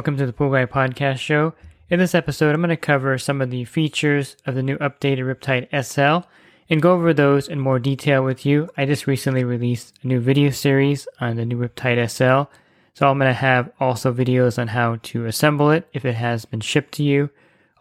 Welcome 0.00 0.16
to 0.16 0.24
the 0.24 0.32
Pool 0.32 0.50
Guy 0.50 0.64
Podcast 0.64 1.18
Show. 1.18 1.52
In 1.90 1.98
this 1.98 2.14
episode, 2.14 2.54
I'm 2.54 2.62
going 2.62 2.70
to 2.70 2.76
cover 2.78 3.18
some 3.18 3.42
of 3.42 3.50
the 3.50 3.66
features 3.66 4.34
of 4.46 4.54
the 4.54 4.62
new 4.62 4.78
updated 4.78 5.28
Riptide 5.28 5.68
SL 5.84 6.26
and 6.70 6.80
go 6.80 6.92
over 6.92 7.12
those 7.12 7.48
in 7.48 7.60
more 7.60 7.78
detail 7.78 8.24
with 8.24 8.46
you. 8.46 8.70
I 8.78 8.86
just 8.86 9.06
recently 9.06 9.44
released 9.44 9.98
a 10.02 10.06
new 10.06 10.18
video 10.18 10.48
series 10.48 11.06
on 11.20 11.36
the 11.36 11.44
new 11.44 11.58
Riptide 11.58 12.08
SL, 12.08 12.50
so 12.94 13.10
I'm 13.10 13.18
going 13.18 13.28
to 13.28 13.34
have 13.34 13.70
also 13.78 14.10
videos 14.10 14.58
on 14.58 14.68
how 14.68 14.96
to 15.02 15.26
assemble 15.26 15.70
it 15.70 15.86
if 15.92 16.06
it 16.06 16.14
has 16.14 16.46
been 16.46 16.60
shipped 16.60 16.92
to 16.92 17.02
you, 17.02 17.28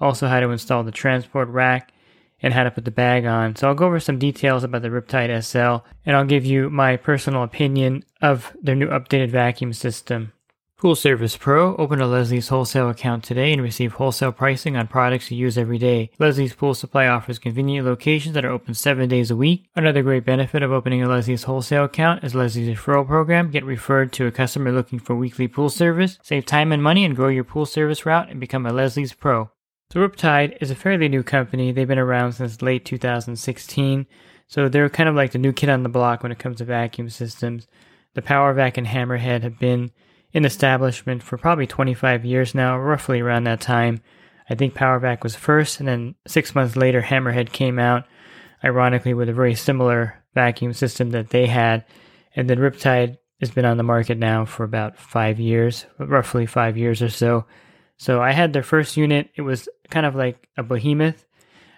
also 0.01 0.27
how 0.27 0.41
to 0.41 0.49
install 0.49 0.83
the 0.83 0.91
transport 0.91 1.47
rack, 1.47 1.93
and 2.41 2.53
how 2.53 2.65
to 2.65 2.71
put 2.71 2.83
the 2.83 2.91
bag 2.91 3.25
on. 3.25 3.55
So 3.55 3.69
I'll 3.69 3.75
go 3.75 3.85
over 3.85 4.01
some 4.01 4.19
details 4.19 4.65
about 4.65 4.81
the 4.81 4.89
Riptide 4.89 5.41
SL, 5.41 5.87
and 6.05 6.17
I'll 6.17 6.25
give 6.25 6.45
you 6.45 6.69
my 6.69 6.97
personal 6.97 7.43
opinion 7.43 8.03
of 8.21 8.51
their 8.61 8.75
new 8.75 8.89
updated 8.89 9.29
vacuum 9.29 9.71
system. 9.71 10.33
Pool 10.79 10.95
Service 10.95 11.35
Pro. 11.35 11.75
Open 11.75 11.99
a 11.99 12.07
Leslie's 12.07 12.47
wholesale 12.47 12.89
account 12.89 13.25
today 13.25 13.51
and 13.51 13.61
receive 13.61 13.91
wholesale 13.91 14.31
pricing 14.31 14.77
on 14.77 14.87
products 14.87 15.29
you 15.29 15.35
use 15.35 15.57
every 15.57 15.77
day. 15.77 16.09
Leslie's 16.19 16.53
Pool 16.53 16.73
Supply 16.73 17.05
offers 17.05 17.37
convenient 17.37 17.85
locations 17.85 18.33
that 18.33 18.45
are 18.45 18.51
open 18.51 18.73
seven 18.73 19.09
days 19.09 19.29
a 19.29 19.35
week. 19.35 19.65
Another 19.75 20.01
great 20.01 20.23
benefit 20.23 20.63
of 20.63 20.71
opening 20.71 21.03
a 21.03 21.09
Leslie's 21.09 21.43
wholesale 21.43 21.83
account 21.83 22.23
is 22.23 22.33
Leslie's 22.33 22.77
referral 22.77 23.05
program. 23.05 23.51
Get 23.51 23.65
referred 23.65 24.13
to 24.13 24.25
a 24.25 24.31
customer 24.31 24.71
looking 24.71 24.99
for 24.99 25.17
weekly 25.17 25.49
pool 25.49 25.69
service. 25.69 26.17
Save 26.23 26.45
time 26.45 26.71
and 26.71 26.81
money 26.81 27.03
and 27.03 27.13
grow 27.13 27.27
your 27.27 27.43
pool 27.43 27.65
service 27.65 28.05
route 28.05 28.29
and 28.29 28.39
become 28.39 28.65
a 28.65 28.71
Leslie's 28.71 29.11
Pro. 29.11 29.51
So 29.91 29.99
Riptide 29.99 30.57
is 30.61 30.71
a 30.71 30.75
fairly 30.75 31.09
new 31.09 31.23
company. 31.23 31.73
They've 31.73 31.85
been 31.85 31.99
around 31.99 32.33
since 32.33 32.61
late 32.61 32.85
2016. 32.85 34.07
So 34.47 34.69
they're 34.69 34.89
kind 34.89 35.09
of 35.09 35.15
like 35.15 35.33
the 35.33 35.39
new 35.39 35.51
kid 35.51 35.67
on 35.67 35.83
the 35.83 35.89
block 35.89 36.23
when 36.23 36.31
it 36.31 36.39
comes 36.39 36.59
to 36.59 36.63
vacuum 36.63 37.09
systems. 37.09 37.67
The 38.13 38.21
Power 38.21 38.53
Vac 38.53 38.77
and 38.77 38.87
Hammerhead 38.87 39.43
have 39.43 39.59
been 39.59 39.91
in 40.33 40.45
establishment 40.45 41.23
for 41.23 41.37
probably 41.37 41.67
25 41.67 42.25
years 42.25 42.53
now, 42.53 42.77
roughly 42.77 43.19
around 43.19 43.45
that 43.45 43.61
time. 43.61 44.01
I 44.49 44.55
think 44.55 44.73
PowerVac 44.73 45.23
was 45.23 45.35
first, 45.35 45.79
and 45.79 45.87
then 45.87 46.15
six 46.27 46.55
months 46.55 46.75
later, 46.75 47.01
Hammerhead 47.01 47.51
came 47.51 47.77
out, 47.79 48.05
ironically, 48.63 49.13
with 49.13 49.29
a 49.29 49.33
very 49.33 49.55
similar 49.55 50.23
vacuum 50.33 50.73
system 50.73 51.11
that 51.11 51.29
they 51.29 51.47
had. 51.47 51.85
And 52.35 52.49
then 52.49 52.57
Riptide 52.57 53.17
has 53.39 53.51
been 53.51 53.65
on 53.65 53.77
the 53.77 53.83
market 53.83 54.17
now 54.17 54.45
for 54.45 54.63
about 54.63 54.97
five 54.97 55.39
years, 55.39 55.85
roughly 55.97 56.45
five 56.45 56.77
years 56.77 57.01
or 57.01 57.09
so. 57.09 57.45
So 57.97 58.21
I 58.21 58.31
had 58.31 58.53
their 58.53 58.63
first 58.63 58.97
unit. 58.97 59.29
It 59.35 59.41
was 59.41 59.67
kind 59.89 60.05
of 60.05 60.15
like 60.15 60.47
a 60.57 60.63
behemoth. 60.63 61.25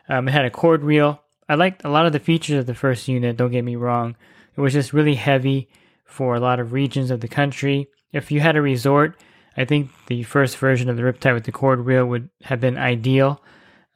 Um, 0.07 0.27
it 0.27 0.31
had 0.31 0.45
a 0.45 0.51
cord 0.51 0.83
reel. 0.83 1.21
I 1.47 1.55
liked 1.55 1.83
a 1.83 1.89
lot 1.89 2.05
of 2.05 2.13
the 2.13 2.19
features 2.19 2.59
of 2.59 2.65
the 2.65 2.75
first 2.75 3.07
unit, 3.07 3.37
don't 3.37 3.51
get 3.51 3.63
me 3.63 3.75
wrong. 3.75 4.15
It 4.55 4.61
was 4.61 4.73
just 4.73 4.93
really 4.93 5.15
heavy 5.15 5.69
for 6.05 6.35
a 6.35 6.39
lot 6.39 6.59
of 6.59 6.73
regions 6.73 7.11
of 7.11 7.21
the 7.21 7.27
country. 7.27 7.87
If 8.13 8.31
you 8.31 8.39
had 8.39 8.55
a 8.55 8.61
resort, 8.61 9.19
I 9.55 9.65
think 9.65 9.89
the 10.07 10.23
first 10.23 10.57
version 10.57 10.89
of 10.89 10.97
the 10.97 11.03
Riptide 11.03 11.33
with 11.33 11.43
the 11.45 11.51
cord 11.51 11.79
reel 11.79 12.05
would 12.05 12.29
have 12.43 12.59
been 12.59 12.77
ideal. 12.77 13.41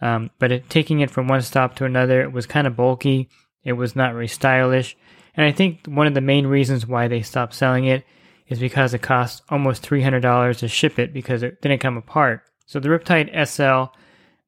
Um, 0.01 0.31
but 0.39 0.51
it, 0.51 0.69
taking 0.69 0.99
it 0.99 1.09
from 1.09 1.27
one 1.27 1.41
stop 1.41 1.75
to 1.75 1.85
another, 1.85 2.21
it 2.21 2.31
was 2.31 2.45
kind 2.45 2.67
of 2.67 2.75
bulky. 2.75 3.29
It 3.63 3.73
was 3.73 3.95
not 3.95 4.13
very 4.13 4.27
stylish. 4.27 4.95
And 5.35 5.45
I 5.45 5.51
think 5.51 5.85
one 5.87 6.07
of 6.07 6.13
the 6.13 6.21
main 6.21 6.47
reasons 6.47 6.85
why 6.85 7.07
they 7.07 7.21
stopped 7.21 7.53
selling 7.53 7.85
it 7.85 8.05
is 8.47 8.59
because 8.59 8.93
it 8.93 9.01
cost 9.01 9.41
almost 9.49 9.83
$300 9.83 10.57
to 10.57 10.67
ship 10.67 10.99
it 10.99 11.13
because 11.13 11.43
it 11.43 11.61
didn't 11.61 11.81
come 11.81 11.97
apart. 11.97 12.41
So 12.65 12.79
the 12.79 12.89
Riptide 12.89 13.47
SL 13.47 13.95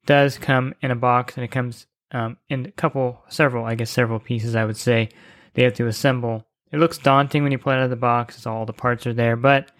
does 0.06 0.38
come 0.38 0.74
in 0.80 0.90
a 0.90 0.96
box 0.96 1.36
and 1.36 1.44
it 1.44 1.50
comes 1.50 1.86
um, 2.12 2.38
in 2.48 2.66
a 2.66 2.70
couple, 2.70 3.22
several, 3.28 3.64
I 3.64 3.74
guess 3.74 3.90
several 3.90 4.20
pieces, 4.20 4.54
I 4.54 4.64
would 4.64 4.76
say, 4.76 5.10
they 5.54 5.64
have 5.64 5.74
to 5.74 5.86
assemble. 5.86 6.46
It 6.70 6.78
looks 6.78 6.98
daunting 6.98 7.42
when 7.42 7.52
you 7.52 7.58
pull 7.58 7.72
it 7.72 7.76
out 7.76 7.84
of 7.84 7.90
the 7.90 7.96
box, 7.96 8.46
all 8.46 8.66
the 8.66 8.72
parts 8.72 9.06
are 9.06 9.14
there, 9.14 9.36
but 9.36 9.70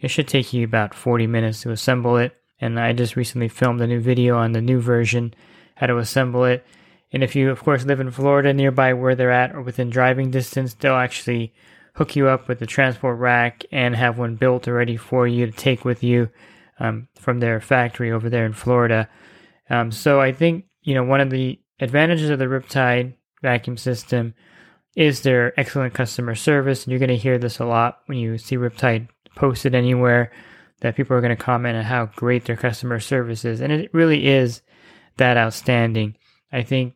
it 0.00 0.08
should 0.08 0.28
take 0.28 0.52
you 0.52 0.64
about 0.64 0.94
40 0.94 1.26
minutes 1.26 1.62
to 1.62 1.70
assemble 1.70 2.16
it. 2.16 2.36
And 2.60 2.78
I 2.78 2.92
just 2.92 3.16
recently 3.16 3.48
filmed 3.48 3.80
a 3.80 3.86
new 3.86 4.00
video 4.00 4.36
on 4.36 4.52
the 4.52 4.60
new 4.60 4.80
version, 4.80 5.34
how 5.76 5.86
to 5.86 5.98
assemble 5.98 6.44
it. 6.44 6.64
And 7.12 7.22
if 7.22 7.34
you, 7.34 7.50
of 7.50 7.62
course, 7.62 7.84
live 7.84 8.00
in 8.00 8.10
Florida 8.10 8.52
nearby 8.52 8.92
where 8.92 9.14
they're 9.14 9.30
at 9.30 9.54
or 9.54 9.62
within 9.62 9.88
driving 9.88 10.30
distance, 10.30 10.74
they'll 10.74 10.94
actually 10.94 11.54
hook 11.94 12.16
you 12.16 12.28
up 12.28 12.48
with 12.48 12.58
the 12.58 12.66
transport 12.66 13.18
rack 13.18 13.64
and 13.70 13.94
have 13.94 14.18
one 14.18 14.34
built 14.34 14.66
already 14.66 14.96
for 14.96 15.26
you 15.26 15.46
to 15.46 15.52
take 15.52 15.84
with 15.84 16.02
you 16.02 16.28
um, 16.80 17.08
from 17.14 17.38
their 17.38 17.60
factory 17.60 18.10
over 18.10 18.28
there 18.28 18.44
in 18.44 18.52
Florida. 18.52 19.08
Um, 19.70 19.92
so 19.92 20.20
I 20.20 20.32
think, 20.32 20.64
you 20.82 20.94
know, 20.94 21.04
one 21.04 21.20
of 21.20 21.30
the 21.30 21.60
advantages 21.80 22.30
of 22.30 22.38
the 22.38 22.46
Riptide 22.46 23.14
vacuum 23.42 23.76
system 23.76 24.34
is 24.96 25.22
their 25.22 25.58
excellent 25.58 25.94
customer 25.94 26.34
service. 26.34 26.84
And 26.84 26.92
you're 26.92 27.00
going 27.00 27.08
to 27.08 27.16
hear 27.16 27.38
this 27.38 27.58
a 27.58 27.64
lot 27.64 28.00
when 28.06 28.18
you 28.18 28.38
see 28.38 28.56
Riptide 28.56 29.08
posted 29.34 29.74
anywhere 29.74 30.32
that 30.80 30.96
people 30.96 31.16
are 31.16 31.20
going 31.20 31.36
to 31.36 31.42
comment 31.42 31.76
on 31.76 31.84
how 31.84 32.06
great 32.06 32.44
their 32.44 32.56
customer 32.56 33.00
service 33.00 33.44
is. 33.44 33.60
And 33.60 33.72
it 33.72 33.92
really 33.92 34.26
is 34.26 34.62
that 35.16 35.36
outstanding. 35.36 36.16
I 36.52 36.62
think, 36.62 36.94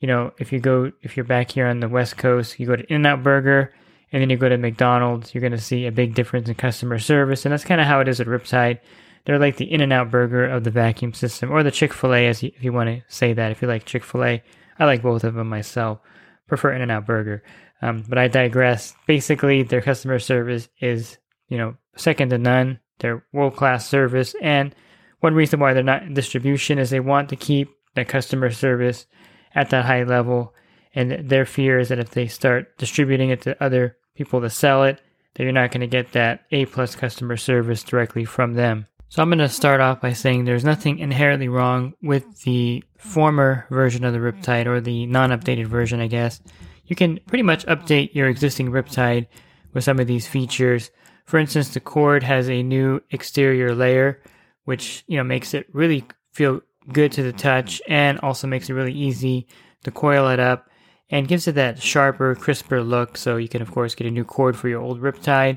you 0.00 0.08
know, 0.08 0.32
if 0.38 0.52
you 0.52 0.58
go, 0.58 0.92
if 1.02 1.16
you're 1.16 1.24
back 1.24 1.50
here 1.50 1.66
on 1.66 1.80
the 1.80 1.88
West 1.88 2.16
Coast, 2.16 2.58
you 2.58 2.66
go 2.66 2.76
to 2.76 2.92
In 2.92 3.04
N 3.04 3.06
Out 3.06 3.22
Burger 3.22 3.72
and 4.12 4.22
then 4.22 4.30
you 4.30 4.36
go 4.36 4.48
to 4.48 4.56
McDonald's, 4.56 5.34
you're 5.34 5.40
going 5.40 5.52
to 5.52 5.58
see 5.58 5.86
a 5.86 5.92
big 5.92 6.14
difference 6.14 6.48
in 6.48 6.54
customer 6.54 6.98
service. 6.98 7.44
And 7.44 7.52
that's 7.52 7.64
kind 7.64 7.80
of 7.80 7.86
how 7.86 8.00
it 8.00 8.08
is 8.08 8.20
at 8.20 8.26
Riptide. 8.26 8.80
They're 9.24 9.38
like 9.38 9.56
the 9.56 9.70
In 9.70 9.80
N 9.80 9.92
Out 9.92 10.10
Burger 10.10 10.46
of 10.46 10.64
the 10.64 10.70
vacuum 10.70 11.12
system 11.12 11.50
or 11.50 11.62
the 11.62 11.70
Chick 11.70 11.92
fil 11.92 12.14
A, 12.14 12.26
as 12.26 12.42
you, 12.42 12.52
if 12.56 12.64
you 12.64 12.72
want 12.72 12.88
to 12.88 13.02
say 13.08 13.32
that. 13.32 13.50
If 13.50 13.62
you 13.62 13.68
like 13.68 13.84
Chick 13.84 14.04
fil 14.04 14.24
A, 14.24 14.42
I 14.78 14.84
like 14.84 15.02
both 15.02 15.24
of 15.24 15.34
them 15.34 15.48
myself 15.48 16.00
prefer 16.46 16.72
In 16.72 16.82
and 16.82 16.90
Out 16.90 17.06
Burger. 17.06 17.42
Um, 17.82 18.04
but 18.08 18.18
I 18.18 18.28
digress. 18.28 18.94
Basically, 19.06 19.62
their 19.62 19.82
customer 19.82 20.18
service 20.18 20.68
is, 20.80 21.18
you 21.48 21.58
know, 21.58 21.76
second 21.96 22.30
to 22.30 22.38
none. 22.38 22.80
They're 22.98 23.24
world 23.32 23.56
class 23.56 23.88
service. 23.88 24.34
And 24.40 24.74
one 25.20 25.34
reason 25.34 25.60
why 25.60 25.74
they're 25.74 25.82
not 25.82 26.02
in 26.02 26.14
distribution 26.14 26.78
is 26.78 26.90
they 26.90 27.00
want 27.00 27.28
to 27.30 27.36
keep 27.36 27.70
their 27.94 28.04
customer 28.04 28.50
service 28.50 29.06
at 29.54 29.70
that 29.70 29.84
high 29.84 30.04
level. 30.04 30.54
And 30.94 31.28
their 31.28 31.44
fear 31.44 31.78
is 31.78 31.88
that 31.88 31.98
if 31.98 32.10
they 32.10 32.26
start 32.26 32.78
distributing 32.78 33.30
it 33.30 33.42
to 33.42 33.62
other 33.62 33.96
people 34.14 34.40
to 34.40 34.48
sell 34.48 34.84
it, 34.84 35.00
that 35.34 35.42
you're 35.42 35.52
not 35.52 35.70
going 35.70 35.82
to 35.82 35.86
get 35.86 36.12
that 36.12 36.46
A 36.50 36.64
plus 36.64 36.96
customer 36.96 37.36
service 37.36 37.82
directly 37.82 38.24
from 38.24 38.54
them. 38.54 38.86
So 39.16 39.22
I'm 39.22 39.30
going 39.30 39.38
to 39.38 39.48
start 39.48 39.80
off 39.80 40.02
by 40.02 40.12
saying 40.12 40.44
there's 40.44 40.62
nothing 40.62 40.98
inherently 40.98 41.48
wrong 41.48 41.94
with 42.02 42.42
the 42.42 42.84
former 42.98 43.64
version 43.70 44.04
of 44.04 44.12
the 44.12 44.18
Riptide 44.18 44.66
or 44.66 44.78
the 44.78 45.06
non-updated 45.06 45.68
version, 45.68 46.00
I 46.00 46.06
guess. 46.06 46.42
You 46.84 46.96
can 46.96 47.20
pretty 47.26 47.42
much 47.42 47.64
update 47.64 48.14
your 48.14 48.28
existing 48.28 48.70
Riptide 48.70 49.26
with 49.72 49.84
some 49.84 49.98
of 49.98 50.06
these 50.06 50.26
features. 50.26 50.90
For 51.24 51.38
instance, 51.38 51.70
the 51.70 51.80
cord 51.80 52.24
has 52.24 52.50
a 52.50 52.62
new 52.62 53.00
exterior 53.10 53.74
layer, 53.74 54.20
which 54.64 55.02
you 55.06 55.16
know 55.16 55.24
makes 55.24 55.54
it 55.54 55.66
really 55.72 56.04
feel 56.34 56.60
good 56.92 57.10
to 57.12 57.22
the 57.22 57.32
touch 57.32 57.80
and 57.88 58.20
also 58.20 58.46
makes 58.46 58.68
it 58.68 58.74
really 58.74 58.92
easy 58.92 59.46
to 59.84 59.90
coil 59.90 60.28
it 60.28 60.40
up 60.40 60.68
and 61.08 61.26
gives 61.26 61.48
it 61.48 61.54
that 61.54 61.82
sharper, 61.82 62.34
crisper 62.34 62.82
look. 62.82 63.16
So 63.16 63.38
you 63.38 63.48
can 63.48 63.62
of 63.62 63.72
course 63.72 63.94
get 63.94 64.06
a 64.06 64.10
new 64.10 64.24
cord 64.24 64.58
for 64.58 64.68
your 64.68 64.82
old 64.82 65.00
Riptide. 65.00 65.56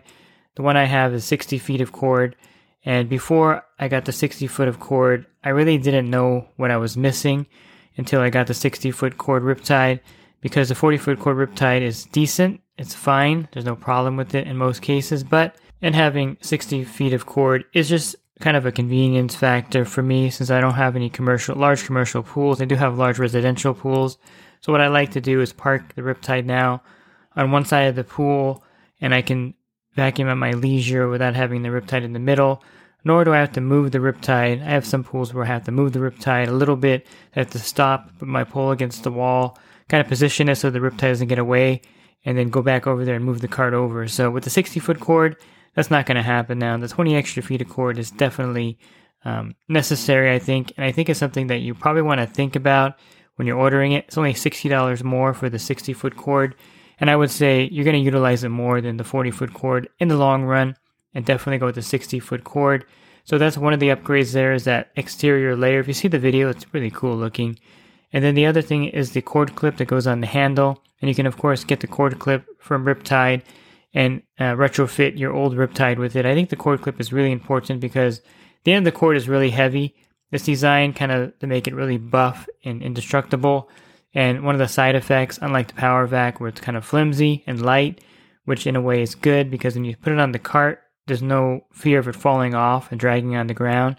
The 0.56 0.62
one 0.62 0.78
I 0.78 0.86
have 0.86 1.14
is 1.14 1.26
60 1.26 1.58
feet 1.58 1.82
of 1.82 1.92
cord 1.92 2.38
and 2.86 3.10
before 3.10 3.64
I 3.78 3.88
got 3.88 4.06
the 4.06 4.12
60 4.12 4.48
foot 4.48 4.68
of 4.68 4.80
cord, 4.80 5.26
I 5.44 5.50
really 5.50 5.78
didn't 5.78 6.10
know 6.10 6.48
what 6.56 6.72
I 6.72 6.78
was 6.78 6.98
missing 6.98 7.48
until 7.98 8.22
I 8.22 8.30
got 8.30 8.48
the 8.48 8.54
60 8.54 8.92
foot 8.92 9.18
cord 9.18 9.44
riptide 9.44 10.00
because 10.42 10.70
the 10.70 10.76
40 10.76 10.98
foot 10.98 11.20
cord 11.20 11.38
riptide 11.38 11.82
is 11.82 12.06
decent. 12.06 12.62
It's 12.78 12.96
fine. 12.96 13.50
There's 13.52 13.66
no 13.66 13.76
problem 13.76 14.16
with 14.16 14.34
it 14.36 14.48
in 14.48 14.56
most 14.56 14.82
cases, 14.82 15.24
but 15.24 15.56
and 15.82 15.96
having 15.96 16.38
60 16.42 16.84
feet 16.86 17.14
of 17.14 17.26
cord 17.26 17.66
is 17.74 17.90
just 17.90 18.16
kind 18.40 18.56
of 18.56 18.66
a 18.66 18.72
convenience 18.72 19.36
factor 19.36 19.84
for 19.84 20.02
me 20.02 20.30
since 20.30 20.50
I 20.50 20.62
don't 20.62 20.74
have 20.76 20.96
any 20.96 21.10
commercial, 21.10 21.56
large 21.56 21.86
commercial 21.86 22.24
pools. 22.24 22.62
I 22.62 22.66
do 22.66 22.76
have 22.76 22.98
large 22.98 23.20
residential 23.20 23.74
pools. 23.74 24.18
So 24.62 24.72
what 24.72 24.82
I 24.82 24.88
like 24.88 25.12
to 25.12 25.22
do 25.22 25.42
is 25.42 25.52
park 25.52 25.96
the 25.96 26.02
Riptide 26.02 26.46
now 26.46 26.82
on 27.36 27.52
one 27.52 27.66
side 27.66 27.88
of 27.88 27.96
the 27.96 28.04
pool 28.04 28.64
and 29.02 29.14
I 29.14 29.22
can 29.22 29.54
vacuum 30.00 30.30
at 30.30 30.38
my 30.38 30.52
leisure 30.52 31.10
without 31.10 31.36
having 31.36 31.62
the 31.62 31.70
riptide 31.70 32.04
in 32.04 32.14
the 32.14 32.20
middle, 32.20 32.64
nor 33.04 33.26
do 33.26 33.34
I 33.34 33.40
have 33.40 33.52
to 33.54 33.62
move 33.62 33.92
the 33.92 34.00
riptide. 34.00 34.62
I 34.62 34.70
have 34.70 34.86
some 34.86 35.04
pools 35.04 35.34
where 35.34 35.44
I 35.44 35.48
have 35.48 35.66
to 35.66 35.72
move 35.72 35.92
the 35.92 36.00
riptide 36.00 36.48
a 36.48 36.54
little 36.54 36.78
bit. 36.78 37.06
I 37.36 37.40
have 37.40 37.50
to 37.52 37.60
stop, 37.60 38.18
put 38.18 38.28
my 38.28 38.46
pole 38.46 38.72
against 38.72 39.04
the 39.04 39.12
wall, 39.12 39.58
kind 39.90 40.00
of 40.00 40.08
position 40.08 40.48
it 40.48 40.56
so 40.56 40.70
the 40.70 40.80
riptide 40.80 41.12
doesn't 41.12 41.28
get 41.28 41.38
away 41.38 41.82
and 42.24 42.38
then 42.38 42.50
go 42.50 42.62
back 42.62 42.88
over 42.88 43.04
there 43.04 43.16
and 43.16 43.26
move 43.26 43.42
the 43.42 43.48
cart 43.50 43.74
over. 43.74 44.08
So 44.08 44.32
with 44.32 44.46
the 44.46 44.50
60 44.50 44.80
foot 44.80 45.02
cord, 45.02 45.36
that's 45.76 45.92
not 45.92 46.06
going 46.06 46.16
to 46.16 46.24
happen 46.24 46.60
now. 46.60 46.78
The 46.78 46.88
20 46.88 47.16
extra 47.16 47.44
feet 47.44 47.62
of 47.62 47.70
cord 47.70 48.00
is 48.00 48.10
definitely 48.12 48.80
um, 49.26 49.56
necessary, 49.68 50.34
I 50.34 50.40
think. 50.40 50.72
And 50.78 50.86
I 50.86 50.94
think 50.94 51.10
it's 51.10 51.20
something 51.20 51.48
that 51.48 51.60
you 51.60 51.74
probably 51.74 52.04
want 52.04 52.22
to 52.22 52.28
think 52.28 52.56
about 52.56 53.00
when 53.36 53.48
you're 53.48 53.58
ordering 53.58 53.92
it. 53.94 54.06
It's 54.08 54.18
only 54.18 54.34
$60 54.34 55.04
more 55.04 55.34
for 55.34 55.50
the 55.50 55.60
60 55.60 55.94
foot 55.94 56.16
cord. 56.16 56.56
And 57.00 57.10
I 57.10 57.16
would 57.16 57.32
say 57.32 57.70
you're 57.72 57.86
going 57.86 57.96
to 57.96 58.04
utilize 58.04 58.44
it 58.44 58.50
more 58.50 58.82
than 58.82 58.98
the 58.98 59.04
40 59.04 59.32
foot 59.32 59.54
cord 59.54 59.90
in 60.00 60.08
the 60.08 60.18
long 60.18 60.44
run 60.44 60.76
and 61.14 61.26
definitely 61.26 61.58
go 61.58 61.66
with 61.68 61.76
the 61.76 61.82
60 61.82 62.20
foot 62.20 62.44
cord. 62.44 62.86
So 63.24 63.38
that's 63.38 63.58
one 63.58 63.74
of 63.74 63.80
the 63.80 63.90
upgrades 63.90 64.34
there 64.34 64.54
is 64.54 64.64
that 64.66 64.92
exterior 64.96 65.56
layer. 65.56 65.80
If 65.80 65.88
you 65.88 65.94
see 65.94 66.08
the 66.08 66.20
video, 66.20 66.50
it's 66.50 66.74
really 66.74 66.92
cool 66.92 67.16
looking. 67.16 67.60
And 68.12 68.24
then 68.24 68.36
the 68.36 68.46
other 68.46 68.62
thing 68.62 68.86
is 68.86 69.12
the 69.12 69.22
cord 69.22 69.56
clip 69.56 69.78
that 69.78 69.88
goes 69.88 70.08
on 70.08 70.22
the 70.22 70.28
handle. 70.28 70.84
And 71.02 71.08
you 71.08 71.16
can, 71.16 71.26
of 71.26 71.38
course, 71.38 71.64
get 71.64 71.80
the 71.80 71.88
cord 71.88 72.20
clip 72.20 72.46
from 72.60 72.86
Riptide 72.86 73.44
and 73.94 74.22
uh, 74.40 74.56
retrofit 74.56 75.18
your 75.18 75.34
old 75.34 75.56
Riptide 75.56 75.98
with 75.98 76.16
it. 76.16 76.26
I 76.26 76.34
think 76.34 76.50
the 76.50 76.56
cord 76.56 76.82
clip 76.82 77.00
is 77.00 77.14
really 77.14 77.32
important 77.32 77.80
because 77.80 78.22
the 78.64 78.74
end 78.74 78.86
of 78.86 78.94
the 78.94 78.98
cord 78.98 79.16
is 79.16 79.30
really 79.30 79.52
heavy. 79.52 79.96
It's 80.32 80.44
designed 80.44 80.96
kind 80.96 81.12
of 81.12 81.38
to 81.40 81.48
make 81.48 81.68
it 81.68 81.74
really 81.74 81.98
buff 81.98 82.48
and 82.64 82.84
indestructible. 82.84 83.70
And 84.14 84.44
one 84.44 84.56
of 84.56 84.60
the 84.60 84.68
side 84.68 84.96
effects, 84.96 85.40
unlike 85.42 85.68
the 85.68 85.74
Power 85.76 86.08
Vac, 86.08 86.40
where 86.40 86.50
it's 86.50 86.62
kind 86.62 86.78
of 86.78 86.86
flimsy 86.86 87.44
and 87.46 87.62
light, 87.62 88.02
which 88.46 88.66
in 88.66 88.76
a 88.76 88.82
way 88.82 89.02
is 89.02 89.14
good 89.16 89.52
because 89.52 89.76
when 89.76 89.86
you 89.86 89.96
put 89.96 90.14
it 90.14 90.20
on 90.20 90.32
the 90.32 90.40
cart, 90.40 90.82
there's 91.06 91.22
no 91.22 91.62
fear 91.72 92.00
of 92.00 92.08
it 92.08 92.16
falling 92.16 92.56
off 92.56 92.92
and 92.92 93.00
dragging 93.00 93.36
on 93.36 93.48
the 93.48 93.54
ground. 93.54 93.98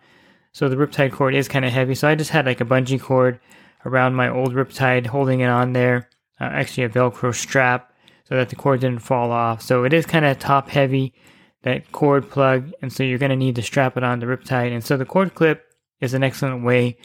So 0.53 0.69
the 0.69 0.77
Riptide 0.77 1.13
cord 1.13 1.35
is 1.35 1.49
kind 1.49 1.65
of 1.65 1.73
heavy. 1.73 1.95
So 1.95 2.09
I 2.09 2.15
just 2.15 2.31
had 2.31 2.47
like 2.47 2.61
a 2.61 2.65
bungee 2.65 3.01
cord 3.01 3.39
around 3.85 4.15
my 4.15 4.29
old 4.29 4.53
Riptide, 4.53 5.07
holding 5.07 5.41
it 5.41 5.49
on 5.49 5.73
there. 5.73 6.09
Uh, 6.41 6.45
actually, 6.45 6.85
a 6.85 6.89
Velcro 6.89 7.35
strap 7.35 7.93
so 8.25 8.37
that 8.37 8.49
the 8.49 8.57
cord 8.57 8.81
didn't 8.81 9.03
fall 9.03 9.31
off. 9.31 9.63
So 9.63 9.85
it 9.85 9.93
is 9.93 10.07
kind 10.07 10.25
of 10.25 10.39
top 10.39 10.69
heavy, 10.69 11.15
that 11.63 11.93
cord 11.93 12.31
plug, 12.31 12.73
and 12.81 12.93
so 12.93 13.03
you're 13.03 13.19
going 13.19 13.31
to 13.31 13.37
need 13.37 13.57
to 13.57 13.63
strap 13.63 13.97
it 13.97 14.05
on 14.05 14.21
the 14.21 14.27
Riptide. 14.27 14.73
And 14.73 14.85
so 14.85 14.97
the 14.97 15.05
cord 15.05 15.35
clip 15.35 15.65
is 16.01 16.15
an 16.15 16.23
excellent 16.23 16.65
way 16.65 16.97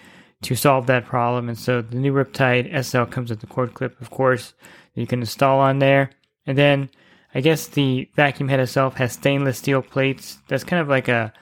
to 0.43 0.55
solve 0.55 0.87
that 0.87 1.05
problem. 1.05 1.49
And 1.49 1.57
so 1.57 1.81
the 1.81 1.95
new 1.95 2.13
Riptide 2.13 2.83
SL 2.83 3.03
comes 3.03 3.29
with 3.29 3.39
the 3.39 3.47
cord 3.47 3.73
clip, 3.73 3.99
of 4.01 4.09
course, 4.09 4.53
you 4.93 5.07
can 5.07 5.19
install 5.19 5.59
on 5.59 5.79
there. 5.79 6.11
And 6.45 6.57
then 6.57 6.89
I 7.33 7.41
guess 7.41 7.67
the 7.67 8.09
vacuum 8.15 8.49
head 8.49 8.59
itself 8.59 8.95
has 8.95 9.13
stainless 9.13 9.57
steel 9.57 9.81
plates. 9.81 10.39
That's 10.47 10.63
kind 10.63 10.81
of 10.81 10.87
like 10.87 11.07
a 11.07 11.33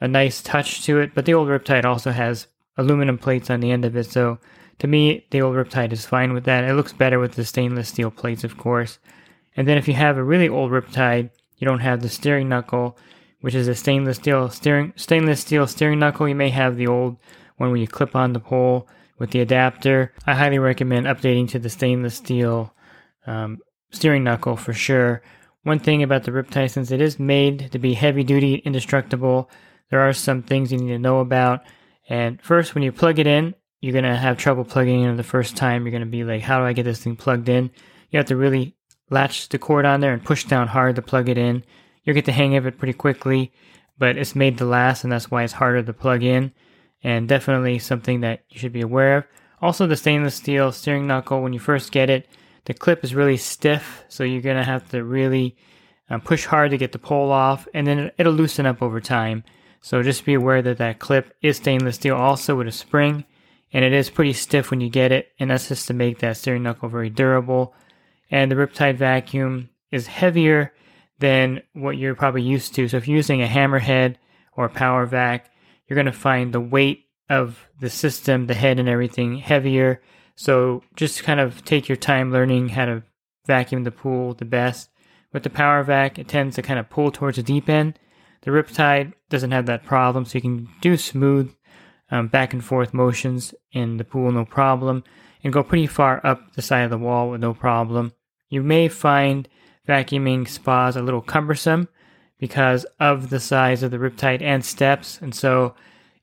a 0.00 0.08
nice 0.08 0.42
touch 0.42 0.82
to 0.84 1.00
it. 1.00 1.14
But 1.14 1.24
the 1.24 1.34
old 1.34 1.48
Riptide 1.48 1.84
also 1.84 2.10
has 2.10 2.46
aluminum 2.76 3.18
plates 3.18 3.50
on 3.50 3.60
the 3.60 3.70
end 3.70 3.84
of 3.84 3.96
it. 3.96 4.10
So 4.10 4.38
to 4.78 4.86
me, 4.86 5.26
the 5.30 5.40
old 5.40 5.56
Riptide 5.56 5.92
is 5.92 6.04
fine 6.04 6.32
with 6.32 6.44
that. 6.44 6.64
It 6.64 6.74
looks 6.74 6.92
better 6.92 7.18
with 7.18 7.34
the 7.34 7.44
stainless 7.44 7.88
steel 7.88 8.10
plates, 8.10 8.44
of 8.44 8.58
course. 8.58 8.98
And 9.56 9.68
then 9.68 9.78
if 9.78 9.88
you 9.88 9.94
have 9.94 10.16
a 10.16 10.24
really 10.24 10.48
old 10.48 10.72
Riptide, 10.72 11.30
you 11.58 11.64
don't 11.64 11.78
have 11.78 12.02
the 12.02 12.08
steering 12.08 12.48
knuckle, 12.48 12.98
which 13.40 13.54
is 13.54 13.68
a 13.68 13.74
stainless 13.74 14.16
steel 14.16 14.50
steering 14.50 14.92
stainless 14.96 15.40
steel 15.40 15.66
steering 15.66 15.98
knuckle. 15.98 16.28
You 16.28 16.34
may 16.34 16.50
have 16.50 16.76
the 16.76 16.88
old 16.88 17.16
one 17.56 17.76
you 17.76 17.86
clip 17.86 18.16
on 18.16 18.32
the 18.32 18.40
pole 18.40 18.88
with 19.18 19.30
the 19.30 19.40
adapter. 19.40 20.12
I 20.26 20.34
highly 20.34 20.58
recommend 20.58 21.06
updating 21.06 21.48
to 21.50 21.58
the 21.58 21.70
stainless 21.70 22.16
steel 22.16 22.74
um, 23.26 23.58
steering 23.90 24.24
knuckle 24.24 24.56
for 24.56 24.72
sure. 24.72 25.22
One 25.62 25.78
thing 25.78 26.02
about 26.02 26.24
the 26.24 26.30
Riptide, 26.30 26.70
since 26.70 26.90
it 26.90 27.00
is 27.00 27.18
made 27.18 27.72
to 27.72 27.78
be 27.78 27.94
heavy 27.94 28.22
duty, 28.22 28.56
indestructible, 28.56 29.50
there 29.90 30.00
are 30.00 30.12
some 30.12 30.42
things 30.42 30.72
you 30.72 30.78
need 30.78 30.92
to 30.92 30.98
know 30.98 31.20
about. 31.20 31.62
And 32.08 32.40
first, 32.42 32.74
when 32.74 32.82
you 32.82 32.92
plug 32.92 33.18
it 33.18 33.26
in, 33.26 33.54
you're 33.80 33.92
going 33.92 34.04
to 34.04 34.16
have 34.16 34.36
trouble 34.36 34.64
plugging 34.64 35.02
in 35.02 35.16
the 35.16 35.22
first 35.22 35.56
time. 35.56 35.84
You're 35.84 35.92
going 35.92 36.02
to 36.02 36.06
be 36.06 36.24
like, 36.24 36.42
how 36.42 36.58
do 36.58 36.64
I 36.64 36.72
get 36.72 36.84
this 36.84 37.02
thing 37.02 37.16
plugged 37.16 37.48
in? 37.48 37.70
You 38.10 38.18
have 38.18 38.26
to 38.26 38.36
really 38.36 38.76
latch 39.10 39.48
the 39.48 39.58
cord 39.58 39.86
on 39.86 40.00
there 40.00 40.12
and 40.12 40.24
push 40.24 40.44
down 40.44 40.68
hard 40.68 40.96
to 40.96 41.02
plug 41.02 41.28
it 41.28 41.38
in. 41.38 41.64
You'll 42.02 42.14
get 42.14 42.26
the 42.26 42.32
hang 42.32 42.56
of 42.56 42.66
it 42.66 42.78
pretty 42.78 42.92
quickly, 42.92 43.52
but 43.98 44.18
it's 44.18 44.34
made 44.34 44.58
to 44.58 44.64
last, 44.64 45.04
and 45.04 45.12
that's 45.12 45.30
why 45.30 45.44
it's 45.44 45.54
harder 45.54 45.82
to 45.82 45.92
plug 45.92 46.22
in. 46.22 46.52
And 47.04 47.28
definitely 47.28 47.78
something 47.78 48.22
that 48.22 48.44
you 48.48 48.58
should 48.58 48.72
be 48.72 48.80
aware 48.80 49.18
of. 49.18 49.24
Also, 49.60 49.86
the 49.86 49.96
stainless 49.96 50.34
steel 50.34 50.72
steering 50.72 51.06
knuckle, 51.06 51.42
when 51.42 51.52
you 51.52 51.60
first 51.60 51.92
get 51.92 52.10
it, 52.10 52.26
the 52.64 52.74
clip 52.74 53.04
is 53.04 53.14
really 53.14 53.36
stiff, 53.36 54.04
so 54.08 54.24
you're 54.24 54.42
going 54.42 54.56
to 54.56 54.64
have 54.64 54.88
to 54.88 55.04
really 55.04 55.56
um, 56.08 56.20
push 56.20 56.46
hard 56.46 56.70
to 56.70 56.78
get 56.78 56.92
the 56.92 56.98
pole 56.98 57.30
off, 57.30 57.68
and 57.74 57.86
then 57.86 58.10
it'll 58.18 58.32
loosen 58.32 58.66
up 58.66 58.82
over 58.82 59.00
time. 59.00 59.44
So 59.80 60.02
just 60.02 60.24
be 60.24 60.34
aware 60.34 60.62
that 60.62 60.78
that 60.78 60.98
clip 60.98 61.34
is 61.42 61.58
stainless 61.58 61.96
steel 61.96 62.16
also 62.16 62.56
with 62.56 62.66
a 62.66 62.72
spring, 62.72 63.24
and 63.72 63.84
it 63.84 63.92
is 63.92 64.08
pretty 64.08 64.32
stiff 64.32 64.70
when 64.70 64.80
you 64.80 64.88
get 64.88 65.12
it, 65.12 65.28
and 65.38 65.50
that's 65.50 65.68
just 65.68 65.86
to 65.88 65.94
make 65.94 66.20
that 66.20 66.38
steering 66.38 66.62
knuckle 66.62 66.88
very 66.88 67.10
durable. 67.10 67.74
And 68.30 68.50
the 68.50 68.56
Riptide 68.56 68.96
vacuum 68.96 69.68
is 69.92 70.06
heavier 70.06 70.72
than 71.18 71.62
what 71.74 71.98
you're 71.98 72.14
probably 72.14 72.42
used 72.42 72.74
to. 72.74 72.88
So 72.88 72.96
if 72.96 73.06
you're 73.06 73.16
using 73.16 73.42
a 73.42 73.46
hammerhead 73.46 74.16
or 74.56 74.64
a 74.64 74.70
power 74.70 75.04
vac, 75.06 75.50
you're 75.86 75.96
going 75.96 76.06
to 76.06 76.12
find 76.12 76.52
the 76.52 76.60
weight 76.60 77.06
of 77.28 77.68
the 77.80 77.90
system, 77.90 78.46
the 78.46 78.54
head 78.54 78.78
and 78.78 78.88
everything 78.88 79.38
heavier. 79.38 80.02
So 80.36 80.82
just 80.96 81.22
kind 81.22 81.40
of 81.40 81.64
take 81.64 81.88
your 81.88 81.96
time 81.96 82.32
learning 82.32 82.70
how 82.70 82.86
to 82.86 83.02
vacuum 83.46 83.84
the 83.84 83.90
pool 83.90 84.34
the 84.34 84.44
best. 84.44 84.90
With 85.32 85.42
the 85.42 85.50
power 85.50 85.82
vac, 85.82 86.18
it 86.18 86.28
tends 86.28 86.56
to 86.56 86.62
kind 86.62 86.78
of 86.78 86.90
pull 86.90 87.10
towards 87.10 87.36
the 87.36 87.42
deep 87.42 87.68
end. 87.68 87.98
The 88.42 88.50
Riptide 88.50 89.14
doesn't 89.30 89.52
have 89.52 89.66
that 89.66 89.84
problem, 89.84 90.24
so 90.24 90.36
you 90.36 90.42
can 90.42 90.68
do 90.80 90.96
smooth 90.96 91.52
um, 92.10 92.28
back 92.28 92.52
and 92.52 92.64
forth 92.64 92.94
motions 92.94 93.54
in 93.72 93.96
the 93.96 94.04
pool, 94.04 94.30
no 94.30 94.44
problem, 94.44 95.02
and 95.42 95.52
go 95.52 95.62
pretty 95.62 95.86
far 95.86 96.24
up 96.24 96.52
the 96.52 96.62
side 96.62 96.82
of 96.82 96.90
the 96.90 96.98
wall 96.98 97.30
with 97.30 97.40
no 97.40 97.54
problem. 97.54 98.12
You 98.48 98.62
may 98.62 98.88
find 98.88 99.48
vacuuming 99.88 100.48
spas 100.48 100.96
a 100.96 101.02
little 101.02 101.22
cumbersome 101.22 101.88
because 102.46 102.84
of 103.00 103.30
the 103.30 103.40
size 103.40 103.82
of 103.82 103.90
the 103.90 103.98
Riptide 103.98 104.42
and 104.42 104.64
steps, 104.64 105.18
and 105.20 105.34
so 105.34 105.74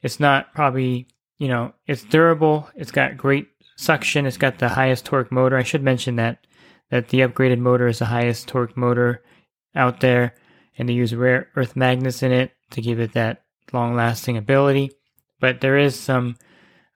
it's 0.02 0.20
not 0.20 0.54
probably, 0.54 1.08
you 1.38 1.48
know, 1.48 1.74
it's 1.88 2.04
durable, 2.04 2.70
it's 2.76 2.92
got 2.92 3.18
great 3.18 3.48
suction, 3.76 4.26
it's 4.26 4.38
got 4.38 4.60
the 4.60 4.70
highest 4.70 5.06
torque 5.06 5.32
motor. 5.32 5.58
I 5.58 5.64
should 5.64 5.84
mention 5.84 6.16
that 6.18 6.46
that 6.90 7.08
the 7.08 7.22
upgraded 7.22 7.60
motor 7.60 7.88
is 7.88 8.00
the 8.00 8.06
highest 8.06 8.48
torque 8.48 8.76
motor 8.76 9.24
out 9.76 10.02
there, 10.02 10.36
and 10.78 10.90
they 10.90 10.94
use 10.94 11.16
rare 11.16 11.48
earth 11.56 11.76
magnets 11.76 12.22
in 12.22 12.32
it 12.32 12.52
to 12.72 12.82
give 12.82 13.00
it 13.00 13.14
that 13.14 13.44
long 13.74 13.96
lasting 13.96 14.38
ability 14.38 14.92
but 15.42 15.60
there 15.60 15.78
is 15.78 16.00
some 16.00 16.38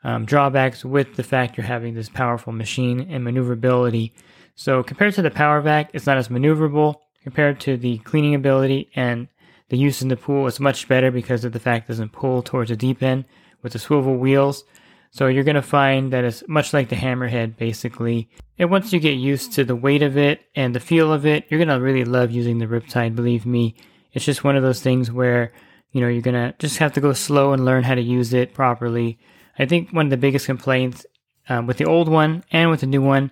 um, 0.06 0.24
drawbacks 0.24 0.86
with 0.86 1.16
the 1.16 1.24
fact 1.24 1.58
you're 1.58 1.66
having 1.66 1.96
this 1.96 2.08
powerful 2.08 2.54
machine 2.54 3.02
and 3.10 3.26
maneuverability. 3.26 4.14
So 4.54 4.84
compared 4.84 5.16
to 5.16 5.22
the 5.22 5.32
Power 5.32 5.60
Vac, 5.60 5.90
it's 5.94 6.06
not 6.06 6.18
as 6.18 6.30
maneuverable. 6.30 6.96
Compared 7.26 7.60
to 7.62 7.76
the 7.76 7.98
cleaning 7.98 8.36
ability 8.36 8.90
and 8.96 9.28
the 9.68 9.78
use 9.78 10.02
in 10.02 10.08
the 10.08 10.16
pool, 10.16 10.48
it's 10.48 10.62
much 10.62 10.88
better 10.88 11.12
because 11.12 11.44
of 11.44 11.52
the 11.52 11.60
fact 11.60 11.90
it 11.90 11.94
doesn't 11.94 12.14
pull 12.14 12.42
towards 12.42 12.70
the 12.70 12.78
deep 12.78 13.04
end 13.04 13.26
with 13.62 13.74
the 13.74 13.80
swivel 13.80 14.16
wheels. 14.16 14.64
So 15.12 15.28
you're 15.28 15.44
going 15.44 15.56
to 15.56 15.62
find 15.62 16.14
that 16.14 16.24
it's 16.24 16.44
much 16.48 16.72
like 16.72 16.88
the 16.88 16.96
Hammerhead, 16.96 17.58
basically. 17.58 18.30
And 18.58 18.72
once 18.72 18.94
you 18.94 19.02
get 19.02 19.18
used 19.18 19.52
to 19.54 19.66
the 19.66 19.76
weight 19.76 20.04
of 20.04 20.16
it 20.16 20.46
and 20.56 20.74
the 20.74 20.80
feel 20.80 21.12
of 21.12 21.26
it, 21.26 21.46
you're 21.50 21.58
going 21.58 21.78
to 21.78 21.84
really 21.84 22.06
love 22.06 22.32
using 22.32 22.60
the 22.60 22.68
Riptide, 22.68 23.16
believe 23.16 23.46
me. 23.46 23.76
It's 24.14 24.24
just 24.24 24.46
one 24.46 24.56
of 24.56 24.64
those 24.64 24.82
things 24.82 25.12
where 25.12 25.52
you 25.96 26.02
know, 26.02 26.10
you're 26.10 26.22
going 26.22 26.34
to 26.34 26.54
just 26.60 26.80
have 26.80 26.92
to 26.92 27.00
go 27.00 27.14
slow 27.14 27.54
and 27.54 27.64
learn 27.64 27.84
how 27.84 27.96
to 27.96 28.02
use 28.02 28.34
it 28.34 28.54
properly. 28.54 29.18
I 29.58 29.66
think 29.66 29.92
one 29.92 30.08
of 30.08 30.10
the 30.10 30.18
biggest 30.18 30.46
complaints 30.46 31.06
um, 31.48 31.68
with 31.68 31.78
the 31.78 31.86
old 31.86 32.10
one 32.10 32.44
and 32.52 32.70
with 32.70 32.82
the 32.82 32.86
new 32.86 33.02
one 33.02 33.32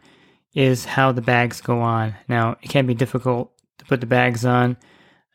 is 0.56 0.86
how 0.86 1.12
the 1.12 1.22
bags 1.22 1.60
go 1.60 1.82
on. 1.82 2.16
Now, 2.30 2.56
it 2.62 2.70
can 2.70 2.88
be 2.88 2.94
difficult 2.94 3.52
to 3.78 3.86
put 3.86 4.02
the 4.02 4.08
bags 4.08 4.46
on. 4.46 4.78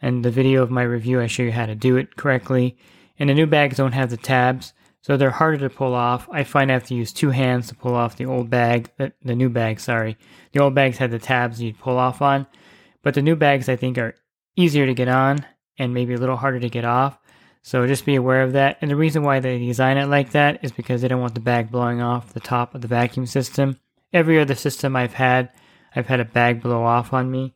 And 0.01 0.25
the 0.25 0.31
video 0.31 0.63
of 0.63 0.71
my 0.71 0.83
review, 0.83 1.21
I 1.21 1.27
show 1.27 1.43
you 1.43 1.53
how 1.53 1.67
to 1.67 1.75
do 1.75 1.97
it 1.97 2.17
correctly. 2.17 2.77
And 3.19 3.29
the 3.29 3.35
new 3.35 3.47
bags 3.47 3.77
don't 3.77 3.93
have 3.93 4.11
the 4.11 4.17
tabs, 4.17 4.73
so 5.03 5.17
they're 5.17 5.31
harder 5.31 5.59
to 5.59 5.75
pull 5.75 5.95
off. 5.95 6.29
I 6.31 6.45
find 6.45 6.71
I 6.71 6.75
have 6.75 6.85
to 6.85 6.95
use 6.95 7.13
two 7.13 7.31
hands 7.31 7.69
to 7.69 7.75
pull 7.75 7.95
off 7.95 8.17
the 8.17 8.27
old 8.27 8.49
bag, 8.49 8.91
the, 8.97 9.13
the 9.23 9.35
new 9.35 9.49
bag, 9.49 9.81
sorry. 9.81 10.17
The 10.53 10.61
old 10.61 10.75
bags 10.75 10.99
had 10.99 11.11
the 11.11 11.19
tabs 11.19 11.61
you'd 11.61 11.79
pull 11.79 11.99
off 11.99 12.23
on, 12.23 12.47
but 13.03 13.15
the 13.15 13.23
new 13.23 13.35
bags 13.35 13.69
I 13.69 13.77
think 13.77 13.99
are 13.99 14.15
easier 14.57 14.87
to 14.87 14.95
get 14.95 15.09
on 15.09 15.45
and 15.79 15.95
maybe 15.95 16.15
a 16.15 16.19
little 16.19 16.37
harder 16.37 16.61
to 16.61 16.69
get 16.69 16.85
off. 16.85 17.19
So 17.63 17.87
just 17.87 18.07
be 18.07 18.15
aware 18.15 18.43
of 18.43 18.53
that. 18.53 18.79
And 18.81 18.91
the 18.91 18.97
reason 18.97 19.23
why 19.23 19.41
they 19.41 19.59
design 19.59 19.99
it 19.99 20.07
like 20.07 20.31
that 20.31 20.65
is 20.65 20.73
because 20.73 21.03
they 21.03 21.09
don't 21.09 21.21
want 21.21 21.35
the 21.35 21.41
bag 21.41 21.71
blowing 21.71 22.01
off 22.01 22.33
the 22.33 22.41
top 22.41 22.75
of 22.75 22.81
the 22.81 22.89
vacuum 22.89 23.27
system. 23.27 23.79
Every 24.13 24.39
other 24.39 24.55
system 24.55 24.97
I've 24.97 25.15
had, 25.15 25.51
I've 25.95 26.07
had 26.07 26.21
a 26.21 26.25
bag 26.25 26.63
blow 26.63 26.83
off 26.83 27.13
on 27.13 27.31
me, 27.31 27.55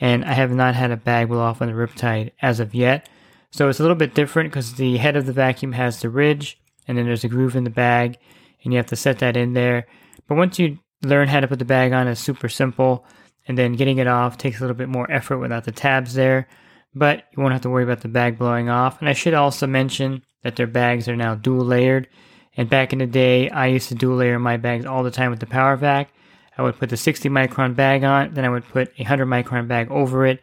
and 0.00 0.24
I 0.24 0.32
have 0.32 0.50
not 0.50 0.74
had 0.74 0.90
a 0.90 0.96
bag 0.96 1.28
blow 1.28 1.40
off 1.40 1.62
on 1.62 1.68
the 1.68 1.74
Riptide 1.74 2.32
as 2.42 2.60
of 2.60 2.74
yet. 2.74 3.08
So 3.50 3.68
it's 3.68 3.78
a 3.78 3.82
little 3.82 3.96
bit 3.96 4.14
different 4.14 4.50
because 4.50 4.74
the 4.74 4.96
head 4.96 5.16
of 5.16 5.26
the 5.26 5.32
vacuum 5.32 5.72
has 5.72 6.00
the 6.00 6.10
ridge, 6.10 6.58
and 6.88 6.98
then 6.98 7.06
there's 7.06 7.24
a 7.24 7.28
groove 7.28 7.56
in 7.56 7.64
the 7.64 7.70
bag, 7.70 8.18
and 8.64 8.72
you 8.72 8.76
have 8.78 8.86
to 8.86 8.96
set 8.96 9.20
that 9.20 9.36
in 9.36 9.52
there. 9.52 9.86
But 10.26 10.36
once 10.36 10.58
you 10.58 10.78
learn 11.02 11.28
how 11.28 11.40
to 11.40 11.48
put 11.48 11.58
the 11.58 11.64
bag 11.64 11.92
on, 11.92 12.08
it's 12.08 12.20
super 12.20 12.48
simple, 12.48 13.06
and 13.46 13.56
then 13.56 13.74
getting 13.74 13.98
it 13.98 14.06
off 14.06 14.38
takes 14.38 14.58
a 14.58 14.60
little 14.62 14.76
bit 14.76 14.88
more 14.88 15.10
effort 15.10 15.38
without 15.38 15.64
the 15.64 15.72
tabs 15.72 16.14
there 16.14 16.48
but 16.94 17.24
you 17.36 17.42
won't 17.42 17.52
have 17.52 17.62
to 17.62 17.70
worry 17.70 17.84
about 17.84 18.00
the 18.00 18.08
bag 18.08 18.38
blowing 18.38 18.68
off. 18.68 19.00
And 19.00 19.08
I 19.08 19.12
should 19.12 19.34
also 19.34 19.66
mention 19.66 20.22
that 20.42 20.56
their 20.56 20.66
bags 20.66 21.08
are 21.08 21.16
now 21.16 21.34
dual 21.34 21.64
layered. 21.64 22.08
And 22.56 22.70
back 22.70 22.92
in 22.92 23.00
the 23.00 23.06
day, 23.06 23.50
I 23.50 23.66
used 23.66 23.88
to 23.88 23.94
dual 23.94 24.16
layer 24.16 24.38
my 24.38 24.56
bags 24.56 24.86
all 24.86 25.02
the 25.02 25.10
time 25.10 25.30
with 25.30 25.40
the 25.40 25.46
Power 25.46 25.76
Vac. 25.76 26.13
I 26.56 26.62
would 26.62 26.78
put 26.78 26.90
the 26.90 26.96
60 26.96 27.28
micron 27.28 27.74
bag 27.74 28.04
on, 28.04 28.34
then 28.34 28.44
I 28.44 28.48
would 28.48 28.68
put 28.68 28.88
a 28.98 29.02
100 29.02 29.26
micron 29.26 29.68
bag 29.68 29.90
over 29.90 30.26
it, 30.26 30.42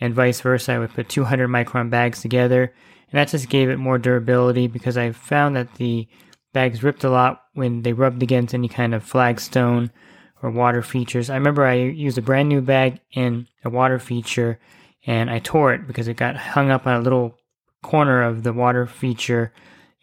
and 0.00 0.14
vice 0.14 0.40
versa. 0.40 0.72
I 0.72 0.78
would 0.78 0.92
put 0.92 1.08
200 1.08 1.48
micron 1.48 1.90
bags 1.90 2.20
together, 2.20 2.72
and 3.10 3.18
that 3.18 3.28
just 3.28 3.48
gave 3.48 3.68
it 3.68 3.76
more 3.76 3.98
durability 3.98 4.66
because 4.66 4.96
I 4.96 5.12
found 5.12 5.56
that 5.56 5.74
the 5.74 6.08
bags 6.52 6.82
ripped 6.82 7.04
a 7.04 7.10
lot 7.10 7.42
when 7.54 7.82
they 7.82 7.92
rubbed 7.92 8.22
against 8.22 8.54
any 8.54 8.68
kind 8.68 8.94
of 8.94 9.04
flagstone 9.04 9.90
or 10.42 10.50
water 10.50 10.82
features. 10.82 11.30
I 11.30 11.36
remember 11.36 11.64
I 11.64 11.74
used 11.74 12.18
a 12.18 12.22
brand 12.22 12.48
new 12.48 12.60
bag 12.60 13.00
in 13.12 13.46
a 13.64 13.70
water 13.70 13.98
feature 13.98 14.58
and 15.06 15.30
I 15.30 15.38
tore 15.38 15.72
it 15.72 15.86
because 15.86 16.08
it 16.08 16.16
got 16.16 16.36
hung 16.36 16.70
up 16.70 16.86
on 16.86 16.94
a 16.94 17.00
little 17.00 17.38
corner 17.82 18.22
of 18.22 18.42
the 18.42 18.52
water 18.52 18.86
feature 18.86 19.52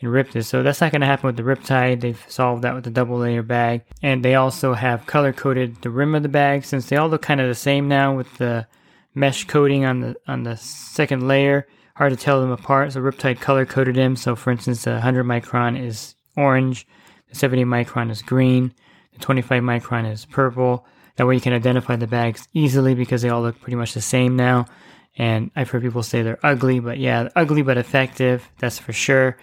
and 0.01 0.11
ripped 0.11 0.35
it. 0.35 0.43
So 0.43 0.63
that's 0.63 0.81
not 0.81 0.91
going 0.91 1.01
to 1.01 1.07
happen 1.07 1.27
with 1.27 1.37
the 1.37 1.43
Riptide. 1.43 2.01
They've 2.01 2.25
solved 2.27 2.63
that 2.63 2.75
with 2.75 2.83
the 2.83 2.89
double 2.89 3.17
layer 3.17 3.43
bag. 3.43 3.83
And 4.01 4.23
they 4.23 4.35
also 4.35 4.73
have 4.73 5.05
color 5.05 5.33
coded 5.33 5.81
the 5.81 5.89
rim 5.89 6.15
of 6.15 6.23
the 6.23 6.29
bag 6.29 6.65
since 6.65 6.87
they 6.87 6.95
all 6.95 7.09
look 7.09 7.21
kind 7.21 7.41
of 7.41 7.47
the 7.47 7.55
same 7.55 7.87
now 7.87 8.15
with 8.15 8.37
the 8.37 8.67
mesh 9.15 9.45
coating 9.45 9.85
on 9.85 9.99
the 10.01 10.15
on 10.27 10.43
the 10.43 10.55
second 10.57 11.27
layer. 11.27 11.67
Hard 11.95 12.11
to 12.11 12.17
tell 12.17 12.39
them 12.39 12.51
apart. 12.51 12.93
So 12.93 13.01
Riptide 13.01 13.41
color 13.41 13.65
coded 13.65 13.95
them. 13.95 14.15
So 14.15 14.35
for 14.35 14.51
instance, 14.51 14.83
the 14.83 14.91
100 14.91 15.25
micron 15.25 15.81
is 15.81 16.15
orange, 16.37 16.87
the 17.29 17.35
70 17.35 17.65
micron 17.65 18.09
is 18.09 18.21
green, 18.21 18.73
the 19.13 19.19
25 19.19 19.61
micron 19.61 20.09
is 20.09 20.25
purple. 20.25 20.85
That 21.17 21.27
way 21.27 21.35
you 21.35 21.41
can 21.41 21.51
identify 21.51 21.97
the 21.97 22.07
bags 22.07 22.47
easily 22.53 22.95
because 22.95 23.21
they 23.21 23.29
all 23.29 23.41
look 23.41 23.59
pretty 23.59 23.75
much 23.75 23.93
the 23.93 24.01
same 24.01 24.37
now. 24.37 24.67
And 25.17 25.51
I've 25.53 25.69
heard 25.69 25.81
people 25.81 26.01
say 26.01 26.21
they're 26.21 26.39
ugly, 26.43 26.79
but 26.79 26.97
yeah, 26.97 27.27
ugly 27.35 27.61
but 27.61 27.77
effective, 27.77 28.49
that's 28.59 28.79
for 28.79 28.93
sure. 28.93 29.35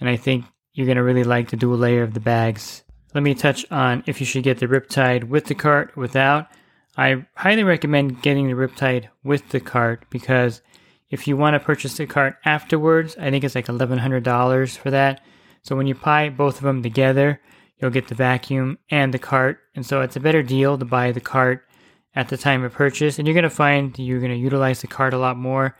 And 0.00 0.08
I 0.08 0.16
think 0.16 0.44
you're 0.72 0.86
going 0.86 0.96
to 0.96 1.02
really 1.02 1.24
like 1.24 1.50
the 1.50 1.56
dual 1.56 1.78
layer 1.78 2.02
of 2.02 2.14
the 2.14 2.20
bags. 2.20 2.82
Let 3.14 3.22
me 3.22 3.34
touch 3.34 3.64
on 3.70 4.02
if 4.06 4.20
you 4.20 4.26
should 4.26 4.42
get 4.42 4.58
the 4.58 4.66
Riptide 4.66 5.24
with 5.24 5.46
the 5.46 5.54
cart, 5.54 5.96
without. 5.96 6.48
I 6.96 7.26
highly 7.34 7.64
recommend 7.64 8.22
getting 8.22 8.48
the 8.48 8.54
Riptide 8.54 9.08
with 9.22 9.48
the 9.50 9.60
cart 9.60 10.04
because 10.10 10.62
if 11.10 11.28
you 11.28 11.36
want 11.36 11.54
to 11.54 11.60
purchase 11.60 11.96
the 11.96 12.06
cart 12.06 12.36
afterwards, 12.44 13.16
I 13.16 13.30
think 13.30 13.44
it's 13.44 13.54
like 13.54 13.66
$1,100 13.66 14.76
for 14.76 14.90
that. 14.90 15.20
So 15.62 15.76
when 15.76 15.86
you 15.86 15.94
buy 15.94 16.28
both 16.28 16.56
of 16.56 16.62
them 16.62 16.82
together, 16.82 17.40
you'll 17.78 17.90
get 17.90 18.08
the 18.08 18.14
vacuum 18.14 18.78
and 18.90 19.14
the 19.14 19.18
cart. 19.18 19.58
And 19.74 19.86
so 19.86 20.00
it's 20.00 20.16
a 20.16 20.20
better 20.20 20.42
deal 20.42 20.76
to 20.76 20.84
buy 20.84 21.12
the 21.12 21.20
cart 21.20 21.66
at 22.14 22.28
the 22.28 22.36
time 22.36 22.64
of 22.64 22.72
purchase. 22.72 23.18
And 23.18 23.26
you're 23.26 23.34
going 23.34 23.44
to 23.44 23.50
find 23.50 23.96
you're 23.98 24.20
going 24.20 24.32
to 24.32 24.38
utilize 24.38 24.80
the 24.80 24.86
cart 24.86 25.14
a 25.14 25.18
lot 25.18 25.36
more. 25.36 25.76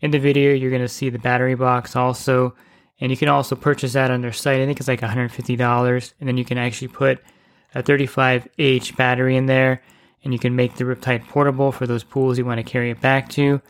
In 0.00 0.10
the 0.10 0.18
video, 0.18 0.52
you're 0.52 0.70
going 0.70 0.82
to 0.82 0.88
see 0.88 1.10
the 1.10 1.18
battery 1.18 1.54
box 1.54 1.96
also. 1.96 2.54
And 3.00 3.10
you 3.10 3.16
can 3.16 3.28
also 3.28 3.56
purchase 3.56 3.92
that 3.92 4.10
on 4.10 4.22
their 4.22 4.32
site. 4.32 4.60
I 4.60 4.66
think 4.66 4.78
it's 4.78 4.88
like 4.88 5.00
$150. 5.00 6.12
And 6.18 6.28
then 6.28 6.36
you 6.36 6.44
can 6.44 6.58
actually 6.58 6.88
put 6.88 7.22
a 7.74 7.82
35H 7.82 8.96
battery 8.96 9.36
in 9.36 9.46
there. 9.46 9.82
And 10.24 10.32
you 10.32 10.38
can 10.38 10.56
make 10.56 10.74
the 10.74 10.84
Riptide 10.84 11.26
portable 11.28 11.72
for 11.72 11.86
those 11.86 12.02
pools 12.02 12.38
you 12.38 12.44
want 12.44 12.58
to 12.58 12.64
carry 12.64 12.90
it 12.90 13.00
back 13.00 13.28
to. 13.30 13.60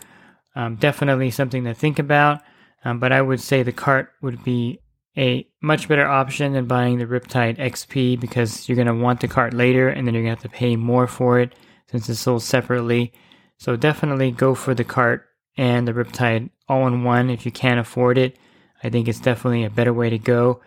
Um, 0.55 0.77
definitely 0.77 1.31
something 1.31 1.65
to 1.65 1.75
think 1.75 1.99
about. 1.99 2.41
Um, 2.85 2.99
but 2.99 3.13
I 3.13 3.21
would 3.21 3.41
say 3.41 3.63
the 3.63 3.73
cart 3.73 4.13
would 4.23 4.43
be 4.45 4.81
a 5.19 5.47
much 5.61 5.89
better 5.89 6.07
option 6.07 6.53
than 6.53 6.67
buying 6.67 6.99
the 6.99 7.07
Riptide 7.07 7.59
XP 7.59 8.21
because 8.21 8.69
you're 8.69 8.77
going 8.77 8.87
to 8.87 8.95
want 8.95 9.21
the 9.21 9.29
cart 9.29 9.55
later 9.55 9.89
and 9.89 10.07
then 10.07 10.15
you're 10.15 10.23
going 10.23 10.37
to 10.37 10.43
have 10.43 10.51
to 10.51 10.57
pay 10.57 10.77
more 10.77 11.07
for 11.07 11.41
it 11.41 11.55
since 11.91 12.09
it's 12.09 12.21
sold 12.21 12.43
separately. 12.43 13.13
So 13.59 13.77
definitely 13.77 14.31
go 14.31 14.55
for 14.55 14.75
the 14.75 14.85
cart 14.85 15.27
and 15.57 15.89
the 15.89 15.93
Riptide 15.93 16.51
all 16.69 16.87
in 16.87 17.05
one 17.05 17.31
if 17.31 17.47
you 17.47 17.53
can't 17.53 17.81
afford 17.81 18.19
it. 18.19 18.37
I 18.87 18.91
think 18.91 19.09
it's 19.09 19.19
definitely 19.19 19.65
a 19.65 19.71
better 19.71 19.93
way 19.93 20.11
to 20.11 20.19
go. 20.19 20.61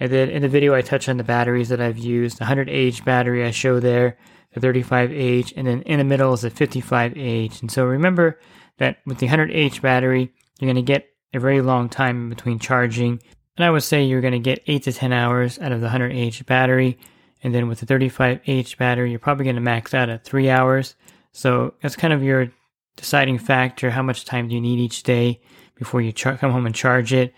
And 0.00 0.10
then 0.10 0.30
in 0.30 0.40
the 0.40 0.48
video, 0.48 0.74
I 0.74 0.80
touch 0.80 1.10
on 1.10 1.18
the 1.18 1.24
batteries 1.24 1.68
that 1.68 1.80
I've 1.80 1.98
used. 1.98 2.38
The 2.38 2.46
100H 2.46 3.04
battery 3.04 3.44
I 3.44 3.50
show 3.50 3.80
there, 3.80 4.16
the 4.54 4.60
35H, 4.60 5.52
and 5.56 5.66
then 5.66 5.82
in 5.82 5.98
the 5.98 6.04
middle 6.04 6.32
is 6.32 6.40
the 6.40 6.50
55H. 6.50 7.60
And 7.60 7.70
so 7.70 7.84
remember 7.84 8.40
that 8.78 8.98
with 9.04 9.18
the 9.18 9.28
100H 9.28 9.82
battery, 9.82 10.32
you're 10.58 10.72
going 10.72 10.76
to 10.76 10.92
get 10.92 11.06
a 11.34 11.38
very 11.38 11.60
long 11.60 11.90
time 11.90 12.22
in 12.22 12.28
between 12.30 12.58
charging. 12.58 13.20
And 13.58 13.64
I 13.66 13.70
would 13.70 13.82
say 13.82 14.04
you're 14.04 14.22
going 14.22 14.32
to 14.32 14.38
get 14.38 14.62
8 14.66 14.82
to 14.84 14.92
10 14.92 15.12
hours 15.12 15.58
out 15.58 15.72
of 15.72 15.82
the 15.82 15.88
100H 15.88 16.46
battery. 16.46 16.98
And 17.42 17.54
then 17.54 17.68
with 17.68 17.80
the 17.80 17.86
35H 17.86 18.78
battery, 18.78 19.10
you're 19.10 19.18
probably 19.18 19.44
going 19.44 19.56
to 19.56 19.62
max 19.62 19.92
out 19.92 20.08
at 20.08 20.24
3 20.24 20.48
hours. 20.48 20.94
So 21.32 21.74
that's 21.82 21.94
kind 21.96 22.14
of 22.14 22.22
your 22.22 22.50
deciding 22.96 23.36
factor. 23.36 23.90
How 23.90 24.02
much 24.02 24.24
time 24.24 24.48
do 24.48 24.54
you 24.54 24.62
need 24.62 24.78
each 24.78 25.02
day 25.02 25.42
before 25.74 26.00
you 26.00 26.12
char- 26.12 26.38
come 26.38 26.52
home 26.52 26.64
and 26.64 26.74
charge 26.74 27.12
it? 27.12 27.34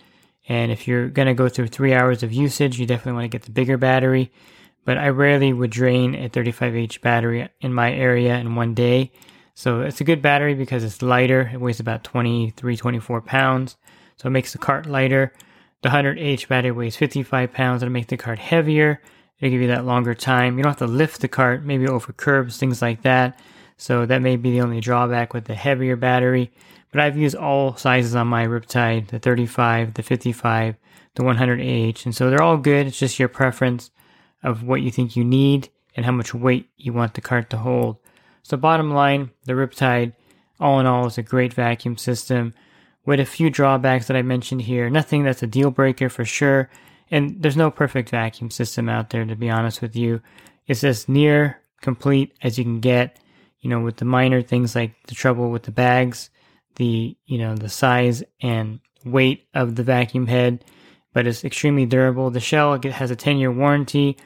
And 0.48 0.72
if 0.72 0.88
you're 0.88 1.08
going 1.08 1.28
to 1.28 1.34
go 1.34 1.48
through 1.48 1.68
3 1.68 1.92
hours 1.92 2.22
of 2.22 2.32
usage, 2.32 2.80
you 2.80 2.86
definitely 2.86 3.12
want 3.12 3.24
to 3.24 3.28
get 3.28 3.42
the 3.42 3.52
bigger 3.52 3.76
battery. 3.76 4.32
But 4.84 4.96
I 4.96 5.08
rarely 5.08 5.52
would 5.52 5.70
drain 5.70 6.14
a 6.14 6.30
35H 6.30 7.02
battery 7.02 7.48
in 7.60 7.74
my 7.74 7.92
area 7.92 8.36
in 8.38 8.54
one 8.54 8.72
day. 8.72 9.12
So 9.54 9.82
it's 9.82 10.00
a 10.00 10.04
good 10.04 10.22
battery 10.22 10.54
because 10.54 10.84
it's 10.84 11.02
lighter. 11.02 11.50
It 11.52 11.60
weighs 11.60 11.80
about 11.80 12.04
23, 12.04 12.76
24 12.76 13.20
pounds. 13.20 13.76
So 14.16 14.28
it 14.28 14.30
makes 14.30 14.52
the 14.52 14.58
cart 14.58 14.86
lighter. 14.86 15.34
The 15.82 15.90
100H 15.90 16.48
battery 16.48 16.70
weighs 16.70 16.96
55 16.96 17.52
pounds. 17.52 17.82
It'll 17.82 17.92
make 17.92 18.06
the 18.06 18.16
cart 18.16 18.38
heavier. 18.38 19.02
It'll 19.38 19.50
give 19.50 19.60
you 19.60 19.68
that 19.68 19.84
longer 19.84 20.14
time. 20.14 20.56
You 20.56 20.64
don't 20.64 20.70
have 20.70 20.78
to 20.78 20.86
lift 20.86 21.20
the 21.20 21.28
cart, 21.28 21.64
maybe 21.64 21.86
over 21.86 22.12
curbs, 22.12 22.56
things 22.56 22.80
like 22.80 23.02
that. 23.02 23.38
So 23.78 24.04
that 24.04 24.20
may 24.20 24.36
be 24.36 24.50
the 24.50 24.60
only 24.60 24.80
drawback 24.80 25.32
with 25.32 25.46
the 25.46 25.54
heavier 25.54 25.96
battery. 25.96 26.50
But 26.90 27.00
I've 27.00 27.16
used 27.16 27.36
all 27.36 27.76
sizes 27.76 28.14
on 28.14 28.26
my 28.26 28.46
Riptide, 28.46 29.08
the 29.08 29.18
35, 29.18 29.94
the 29.94 30.02
55, 30.02 30.76
the 31.14 31.22
100H. 31.22 32.04
And 32.04 32.14
so 32.14 32.28
they're 32.28 32.42
all 32.42 32.56
good. 32.58 32.86
It's 32.86 32.98
just 32.98 33.18
your 33.18 33.28
preference 33.28 33.90
of 34.42 34.62
what 34.62 34.82
you 34.82 34.90
think 34.90 35.16
you 35.16 35.24
need 35.24 35.68
and 35.94 36.04
how 36.04 36.12
much 36.12 36.34
weight 36.34 36.68
you 36.76 36.92
want 36.92 37.14
the 37.14 37.20
cart 37.20 37.50
to 37.50 37.56
hold. 37.56 37.96
So 38.42 38.56
bottom 38.56 38.92
line, 38.92 39.30
the 39.44 39.52
Riptide, 39.52 40.12
all 40.58 40.80
in 40.80 40.86
all, 40.86 41.06
is 41.06 41.18
a 41.18 41.22
great 41.22 41.54
vacuum 41.54 41.96
system 41.96 42.54
with 43.04 43.20
a 43.20 43.24
few 43.24 43.48
drawbacks 43.48 44.06
that 44.06 44.16
I 44.16 44.22
mentioned 44.22 44.62
here. 44.62 44.90
Nothing 44.90 45.24
that's 45.24 45.42
a 45.42 45.46
deal 45.46 45.70
breaker 45.70 46.08
for 46.08 46.24
sure. 46.24 46.68
And 47.10 47.42
there's 47.42 47.56
no 47.56 47.70
perfect 47.70 48.10
vacuum 48.10 48.50
system 48.50 48.88
out 48.88 49.10
there, 49.10 49.24
to 49.24 49.36
be 49.36 49.50
honest 49.50 49.80
with 49.80 49.96
you. 49.96 50.20
It's 50.66 50.84
as 50.84 51.08
near 51.08 51.60
complete 51.80 52.34
as 52.42 52.58
you 52.58 52.64
can 52.64 52.80
get, 52.80 53.18
you 53.60 53.70
know, 53.70 53.80
with 53.80 53.96
the 53.96 54.04
minor 54.04 54.42
things 54.42 54.74
like 54.74 54.94
the 55.06 55.14
trouble 55.14 55.50
with 55.50 55.64
the 55.64 55.70
bags, 55.70 56.30
the, 56.76 57.16
you 57.26 57.38
know, 57.38 57.54
the 57.54 57.68
size 57.68 58.22
and 58.40 58.80
weight 59.04 59.46
of 59.54 59.74
the 59.74 59.82
vacuum 59.82 60.26
head, 60.26 60.64
but 61.12 61.26
it's 61.26 61.44
extremely 61.44 61.86
durable. 61.86 62.30
The 62.30 62.40
shell 62.40 62.74
it 62.74 62.84
has 62.84 63.10
a 63.10 63.16
10 63.16 63.38
year 63.38 63.50
warranty. 63.50 64.16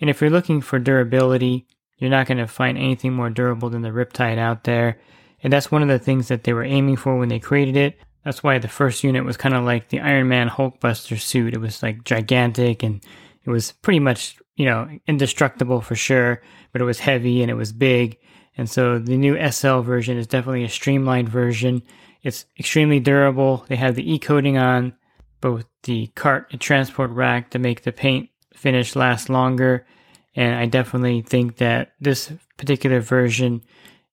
And 0.00 0.10
if 0.10 0.20
you're 0.20 0.30
looking 0.30 0.60
for 0.60 0.78
durability, 0.78 1.66
you're 1.96 2.10
not 2.10 2.26
going 2.26 2.38
to 2.38 2.46
find 2.46 2.76
anything 2.76 3.12
more 3.12 3.30
durable 3.30 3.70
than 3.70 3.82
the 3.82 3.90
Riptide 3.90 4.38
out 4.38 4.64
there. 4.64 4.98
And 5.42 5.52
that's 5.52 5.70
one 5.70 5.82
of 5.82 5.88
the 5.88 5.98
things 5.98 6.28
that 6.28 6.44
they 6.44 6.52
were 6.52 6.64
aiming 6.64 6.96
for 6.96 7.16
when 7.16 7.28
they 7.28 7.38
created 7.38 7.76
it. 7.76 7.98
That's 8.24 8.42
why 8.42 8.58
the 8.58 8.68
first 8.68 9.02
unit 9.02 9.24
was 9.24 9.36
kind 9.36 9.54
of 9.54 9.64
like 9.64 9.88
the 9.88 10.00
Iron 10.00 10.28
Man 10.28 10.48
Hulkbuster 10.48 11.20
suit. 11.20 11.54
It 11.54 11.60
was 11.60 11.82
like 11.82 12.04
gigantic 12.04 12.82
and 12.82 13.04
it 13.44 13.50
was 13.50 13.72
pretty 13.72 13.98
much, 13.98 14.36
you 14.56 14.64
know, 14.64 14.88
indestructible 15.06 15.80
for 15.80 15.96
sure, 15.96 16.42
but 16.72 16.80
it 16.80 16.84
was 16.84 17.00
heavy 17.00 17.42
and 17.42 17.50
it 17.50 17.54
was 17.54 17.72
big. 17.72 18.18
And 18.56 18.68
so 18.68 18.98
the 18.98 19.16
new 19.16 19.36
SL 19.50 19.80
version 19.80 20.18
is 20.18 20.26
definitely 20.26 20.64
a 20.64 20.68
streamlined 20.68 21.28
version. 21.28 21.82
It's 22.22 22.46
extremely 22.58 23.00
durable. 23.00 23.64
They 23.68 23.76
have 23.76 23.94
the 23.94 24.12
e 24.12 24.18
coating 24.18 24.58
on 24.58 24.94
both 25.40 25.64
the 25.84 26.08
cart 26.08 26.48
and 26.52 26.60
transport 26.60 27.10
rack 27.10 27.50
to 27.50 27.58
make 27.58 27.82
the 27.82 27.92
paint 27.92 28.28
finish 28.54 28.94
last 28.94 29.28
longer. 29.28 29.86
And 30.34 30.54
I 30.54 30.66
definitely 30.66 31.22
think 31.22 31.56
that 31.56 31.92
this 32.00 32.32
particular 32.56 33.00
version 33.00 33.62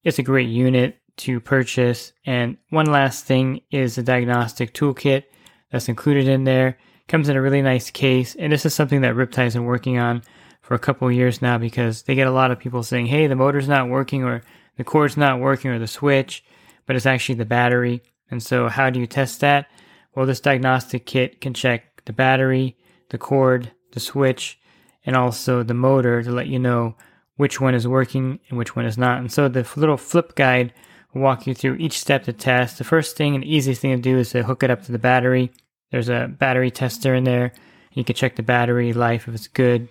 is 0.04 0.20
a 0.20 0.24
great 0.24 0.50
unit 0.50 0.98
to 1.18 1.40
purchase. 1.40 2.14
And 2.26 2.58
one 2.70 2.88
last 2.88 3.26
thing 3.26 3.62
is 3.72 3.96
the 3.96 4.04
diagnostic 4.04 4.74
toolkit 4.74 5.24
that's 5.72 5.90
included 5.90 6.28
in 6.28 6.46
there. 6.46 6.78
Comes 7.08 7.30
in 7.30 7.36
a 7.36 7.42
really 7.42 7.62
nice 7.62 7.90
case, 7.90 8.36
and 8.36 8.52
this 8.54 8.66
is 8.66 8.74
something 8.74 9.02
that 9.02 9.16
Riptide's 9.16 9.56
been 9.56 9.66
working 9.66 9.98
on 9.98 10.22
for 10.70 10.76
a 10.76 10.80
couple 10.80 11.12
years 11.12 11.42
now 11.42 11.58
because 11.58 12.04
they 12.04 12.14
get 12.14 12.28
a 12.28 12.32
lot 12.32 12.52
of 12.52 12.60
people 12.60 12.84
saying, 12.84 13.08
"Hey, 13.08 13.26
the 13.26 13.36
motor's 13.36 13.68
not 13.68 13.90
working, 13.90 14.24
or 14.24 14.44
the 14.78 14.84
cord's 14.84 15.18
not 15.18 15.40
working, 15.40 15.72
or 15.72 15.80
the 15.80 15.88
switch," 15.88 16.44
but 16.86 16.96
it's 16.96 17.08
actually 17.08 17.34
the 17.34 17.44
battery. 17.44 18.04
And 18.30 18.44
so, 18.44 18.68
how 18.68 18.92
do 18.92 19.00
you 19.00 19.08
test 19.08 19.42
that? 19.42 19.66
Well, 20.14 20.28
this 20.28 20.40
diagnostic 20.40 21.08
kit 21.08 21.42
can 21.42 21.56
check 21.56 22.06
the 22.06 22.14
battery, 22.14 22.78
the 23.10 23.18
cord, 23.18 23.72
the 23.94 24.00
switch, 24.00 24.60
and 25.04 25.16
also 25.16 25.64
the 25.64 25.74
motor 25.74 26.22
to 26.22 26.32
let 26.32 26.46
you 26.46 26.60
know 26.60 26.96
which 27.36 27.60
one 27.60 27.74
is 27.74 27.88
working 27.88 28.38
and 28.50 28.60
which 28.60 28.76
one 28.76 28.86
is 28.86 28.96
not. 28.96 29.18
And 29.18 29.32
so, 29.32 29.48
the 29.48 29.68
little 29.76 29.98
flip 29.98 30.36
guide 30.36 30.72
will 31.16 31.24
walk 31.24 31.48
you 31.48 31.56
through 31.56 31.78
each 31.78 32.00
step 32.00 32.26
to 32.26 32.34
test. 32.34 32.78
The 32.78 32.84
first 32.84 33.18
thing 33.18 33.34
and 33.34 33.44
easiest 33.44 33.82
thing 33.82 33.96
to 33.96 34.02
do 34.04 34.20
is 34.20 34.30
to 34.34 34.44
hook 34.44 34.62
it 34.62 34.70
up 34.70 34.84
to 34.84 34.92
the 34.92 35.00
battery. 35.00 35.52
There's 35.90 36.10
a 36.10 36.28
battery 36.28 36.70
tester 36.70 37.16
in 37.16 37.24
there. 37.24 37.54
You 37.94 38.04
can 38.04 38.16
check 38.16 38.36
the 38.36 38.44
battery 38.44 38.94
life 38.94 39.28
if 39.28 39.34
it's 39.34 39.48
good. 39.48 39.90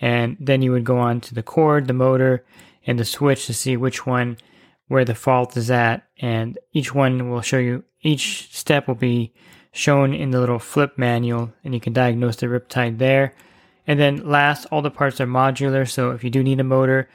And 0.00 0.36
then 0.40 0.62
you 0.62 0.72
would 0.72 0.84
go 0.84 0.98
on 0.98 1.20
to 1.22 1.34
the 1.34 1.42
cord, 1.42 1.86
the 1.86 1.92
motor, 1.92 2.44
and 2.86 2.98
the 2.98 3.04
switch 3.04 3.46
to 3.46 3.54
see 3.54 3.76
which 3.76 4.06
one, 4.06 4.38
where 4.88 5.04
the 5.04 5.14
fault 5.14 5.56
is 5.56 5.70
at. 5.70 6.04
And 6.18 6.58
each 6.72 6.94
one 6.94 7.30
will 7.30 7.42
show 7.42 7.58
you, 7.58 7.84
each 8.02 8.54
step 8.56 8.88
will 8.88 8.94
be 8.94 9.32
shown 9.72 10.14
in 10.14 10.30
the 10.30 10.40
little 10.40 10.58
flip 10.58 10.96
manual, 10.96 11.52
and 11.64 11.74
you 11.74 11.80
can 11.80 11.92
diagnose 11.92 12.36
the 12.36 12.46
riptide 12.46 12.98
there. 12.98 13.34
And 13.86 13.98
then 13.98 14.28
last, 14.28 14.66
all 14.66 14.82
the 14.82 14.90
parts 14.90 15.20
are 15.20 15.26
modular, 15.26 15.88
so 15.88 16.10
if 16.10 16.24
you 16.24 16.30
do 16.30 16.42
need 16.42 16.60
a 16.60 16.64
motor, 16.64 17.08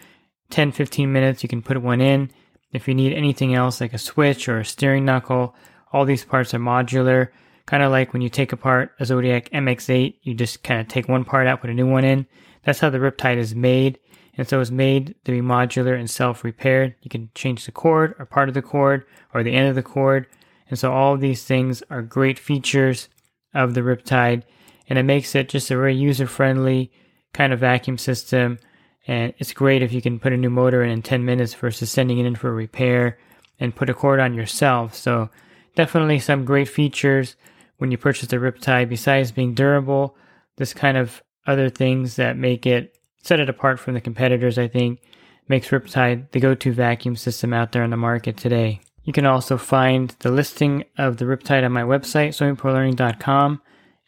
10 0.50 0.72
15 0.72 1.12
minutes, 1.12 1.44
you 1.44 1.50
can 1.50 1.62
put 1.62 1.82
one 1.82 2.02
in. 2.02 2.30
If 2.72 2.88
you 2.88 2.94
need 2.94 3.14
anything 3.14 3.56
else 3.56 3.82
like 3.82 3.94
a 3.94 3.98
switch 3.98 4.48
or 4.48 4.60
a 4.60 4.66
steering 4.66 5.06
knuckle, 5.06 5.56
all 5.92 6.06
these 6.06 6.26
parts 6.26 6.54
are 6.54 6.60
modular. 6.60 7.30
Kind 7.66 7.82
of 7.82 7.92
like 7.92 8.14
when 8.14 8.22
you 8.22 8.30
take 8.30 8.52
apart 8.52 8.92
a 9.00 9.06
Zodiac 9.06 9.50
MX8, 9.50 10.16
you 10.22 10.34
just 10.34 10.64
kind 10.64 10.82
of 10.82 10.88
take 10.88 11.08
one 11.08 11.24
part 11.24 11.48
out, 11.48 11.62
put 11.62 11.70
a 11.70 11.74
new 11.74 11.88
one 11.88 12.04
in. 12.04 12.28
That's 12.66 12.80
how 12.80 12.90
the 12.90 12.98
Riptide 12.98 13.38
is 13.38 13.56
made. 13.56 14.00
And 14.38 14.48
so 14.48 14.60
it's 14.60 14.72
made 14.72 15.16
to 15.24 15.32
be 15.32 15.42
modular 15.42 15.98
and 15.98 16.10
self 16.10 16.44
repaired. 16.44 16.96
You 17.02 17.10
can 17.10 17.30
change 17.36 17.66
the 17.66 17.72
cord 17.72 18.16
or 18.20 18.26
part 18.26 18.50
of 18.50 18.54
the 18.56 18.62
cord 18.62 19.06
or 19.34 19.44
the 19.44 19.54
end 19.54 19.70
of 19.70 19.76
the 19.76 19.84
cord. 19.84 20.28
And 20.70 20.78
so 20.78 20.92
all 20.92 21.14
of 21.14 21.22
these 21.22 21.44
things 21.44 21.84
are 21.90 22.02
great 22.02 22.40
features 22.40 23.08
of 23.54 23.76
the 23.76 23.82
Riptide. 23.82 24.44
And 24.90 25.00
it 25.00 25.04
makes 25.04 25.36
it 25.36 25.50
just 25.50 25.72
a 25.72 25.76
very 25.76 25.96
user 25.96 26.28
friendly 26.28 26.92
kind 27.34 27.54
of 27.54 27.60
vacuum 27.60 27.98
system. 27.98 28.60
And 29.08 29.34
it's 29.38 29.54
great 29.54 29.84
if 29.84 29.94
you 29.94 30.02
can 30.02 30.20
put 30.20 30.34
a 30.34 30.38
new 30.38 30.50
motor 30.50 30.84
in 30.84 30.90
in 30.90 31.02
10 31.02 31.24
minutes 31.24 31.54
versus 31.54 31.92
sending 31.92 32.18
it 32.18 32.26
in 32.26 32.36
for 32.36 32.50
a 32.50 32.54
repair 32.54 33.20
and 33.60 33.76
put 33.76 33.90
a 33.90 33.94
cord 33.94 34.20
on 34.20 34.34
yourself. 34.34 34.96
So 34.96 35.30
definitely 35.76 36.20
some 36.20 36.44
great 36.44 36.68
features 36.68 37.36
when 37.78 37.92
you 37.92 37.98
purchase 37.98 38.30
the 38.30 38.38
Riptide. 38.38 38.90
Besides 38.90 39.32
being 39.32 39.54
durable, 39.54 40.18
this 40.58 40.74
kind 40.74 40.98
of 40.98 41.22
other 41.48 41.70
things 41.70 42.16
that 42.16 42.38
make 42.38 42.66
it 42.66 42.96
set 43.22 43.40
it 43.40 43.50
apart 43.50 43.80
from 43.80 43.96
the 43.96 44.02
competitors, 44.02 44.58
I 44.58 44.68
think, 44.68 45.02
makes 45.48 45.70
Riptide 45.70 46.32
the 46.32 46.40
go-to 46.40 46.72
vacuum 46.72 47.16
system 47.16 47.54
out 47.54 47.72
there 47.72 47.84
on 47.84 47.90
the 47.90 47.98
market 47.98 48.38
today. 48.38 48.82
You 49.04 49.14
can 49.14 49.26
also 49.26 49.58
find 49.58 50.16
the 50.20 50.32
listing 50.32 50.86
of 50.98 51.18
the 51.18 51.26
Riptide 51.26 51.64
on 51.64 51.72
my 51.72 51.84
website, 51.84 52.30
swimmingpoollearning.com. 52.30 53.62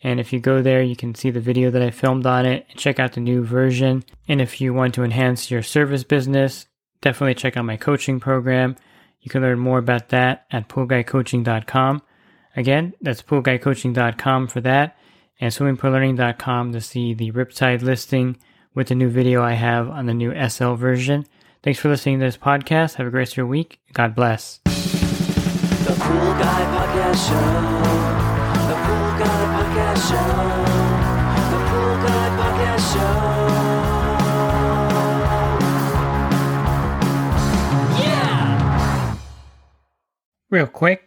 And 0.03 0.19
if 0.19 0.31
you 0.31 0.39
go 0.39 0.61
there, 0.61 0.83
you 0.83 0.95
can 0.95 1.15
see 1.15 1.31
the 1.31 1.39
video 1.39 1.71
that 1.71 1.81
I 1.81 1.89
filmed 1.89 2.25
on 2.25 2.45
it 2.45 2.65
and 2.69 2.79
check 2.79 2.99
out 2.99 3.13
the 3.13 3.19
new 3.19 3.43
version. 3.43 4.03
And 4.27 4.41
if 4.41 4.61
you 4.61 4.73
want 4.73 4.93
to 4.95 5.03
enhance 5.03 5.49
your 5.49 5.63
service 5.63 6.03
business, 6.03 6.67
definitely 7.01 7.35
check 7.35 7.57
out 7.57 7.65
my 7.65 7.77
coaching 7.77 8.19
program. 8.19 8.75
You 9.21 9.29
can 9.29 9.41
learn 9.41 9.59
more 9.59 9.79
about 9.79 10.09
that 10.09 10.45
at 10.51 10.69
poolguycoaching.com. 10.69 12.01
Again, 12.55 12.93
that's 13.01 13.21
poolguycoaching.com 13.21 14.47
for 14.47 14.61
that 14.61 14.97
and 15.39 15.51
swimmingpoollearning.com 15.51 16.71
to 16.73 16.81
see 16.81 17.13
the 17.13 17.31
Riptide 17.31 17.81
listing 17.81 18.37
with 18.73 18.87
the 18.87 18.95
new 18.95 19.09
video 19.09 19.41
I 19.43 19.53
have 19.53 19.89
on 19.89 20.05
the 20.05 20.13
new 20.13 20.33
SL 20.49 20.73
version. 20.73 21.25
Thanks 21.63 21.79
for 21.79 21.89
listening 21.89 22.19
to 22.19 22.25
this 22.25 22.37
podcast. 22.37 22.95
Have 22.95 23.07
a 23.07 23.09
great 23.09 23.21
rest 23.21 23.33
of 23.33 23.37
your 23.37 23.47
week. 23.47 23.79
God 23.93 24.13
bless. 24.15 24.59
The 24.65 24.71
Pool 25.99 26.33
Guy 26.33 26.63
Podcast 26.73 27.27
Show. 27.27 27.51
The 28.67 28.75
Pool 28.85 29.09
Guy 29.19 29.43
Podcast 29.55 30.09
Show. 30.09 30.27
The 31.51 31.59
Pool 31.69 31.95
Guy 32.05 32.27
Podcast 32.37 32.93
Show. 32.93 33.37
Yeah! 38.03 39.17
Real 40.49 40.67
quick, 40.67 41.06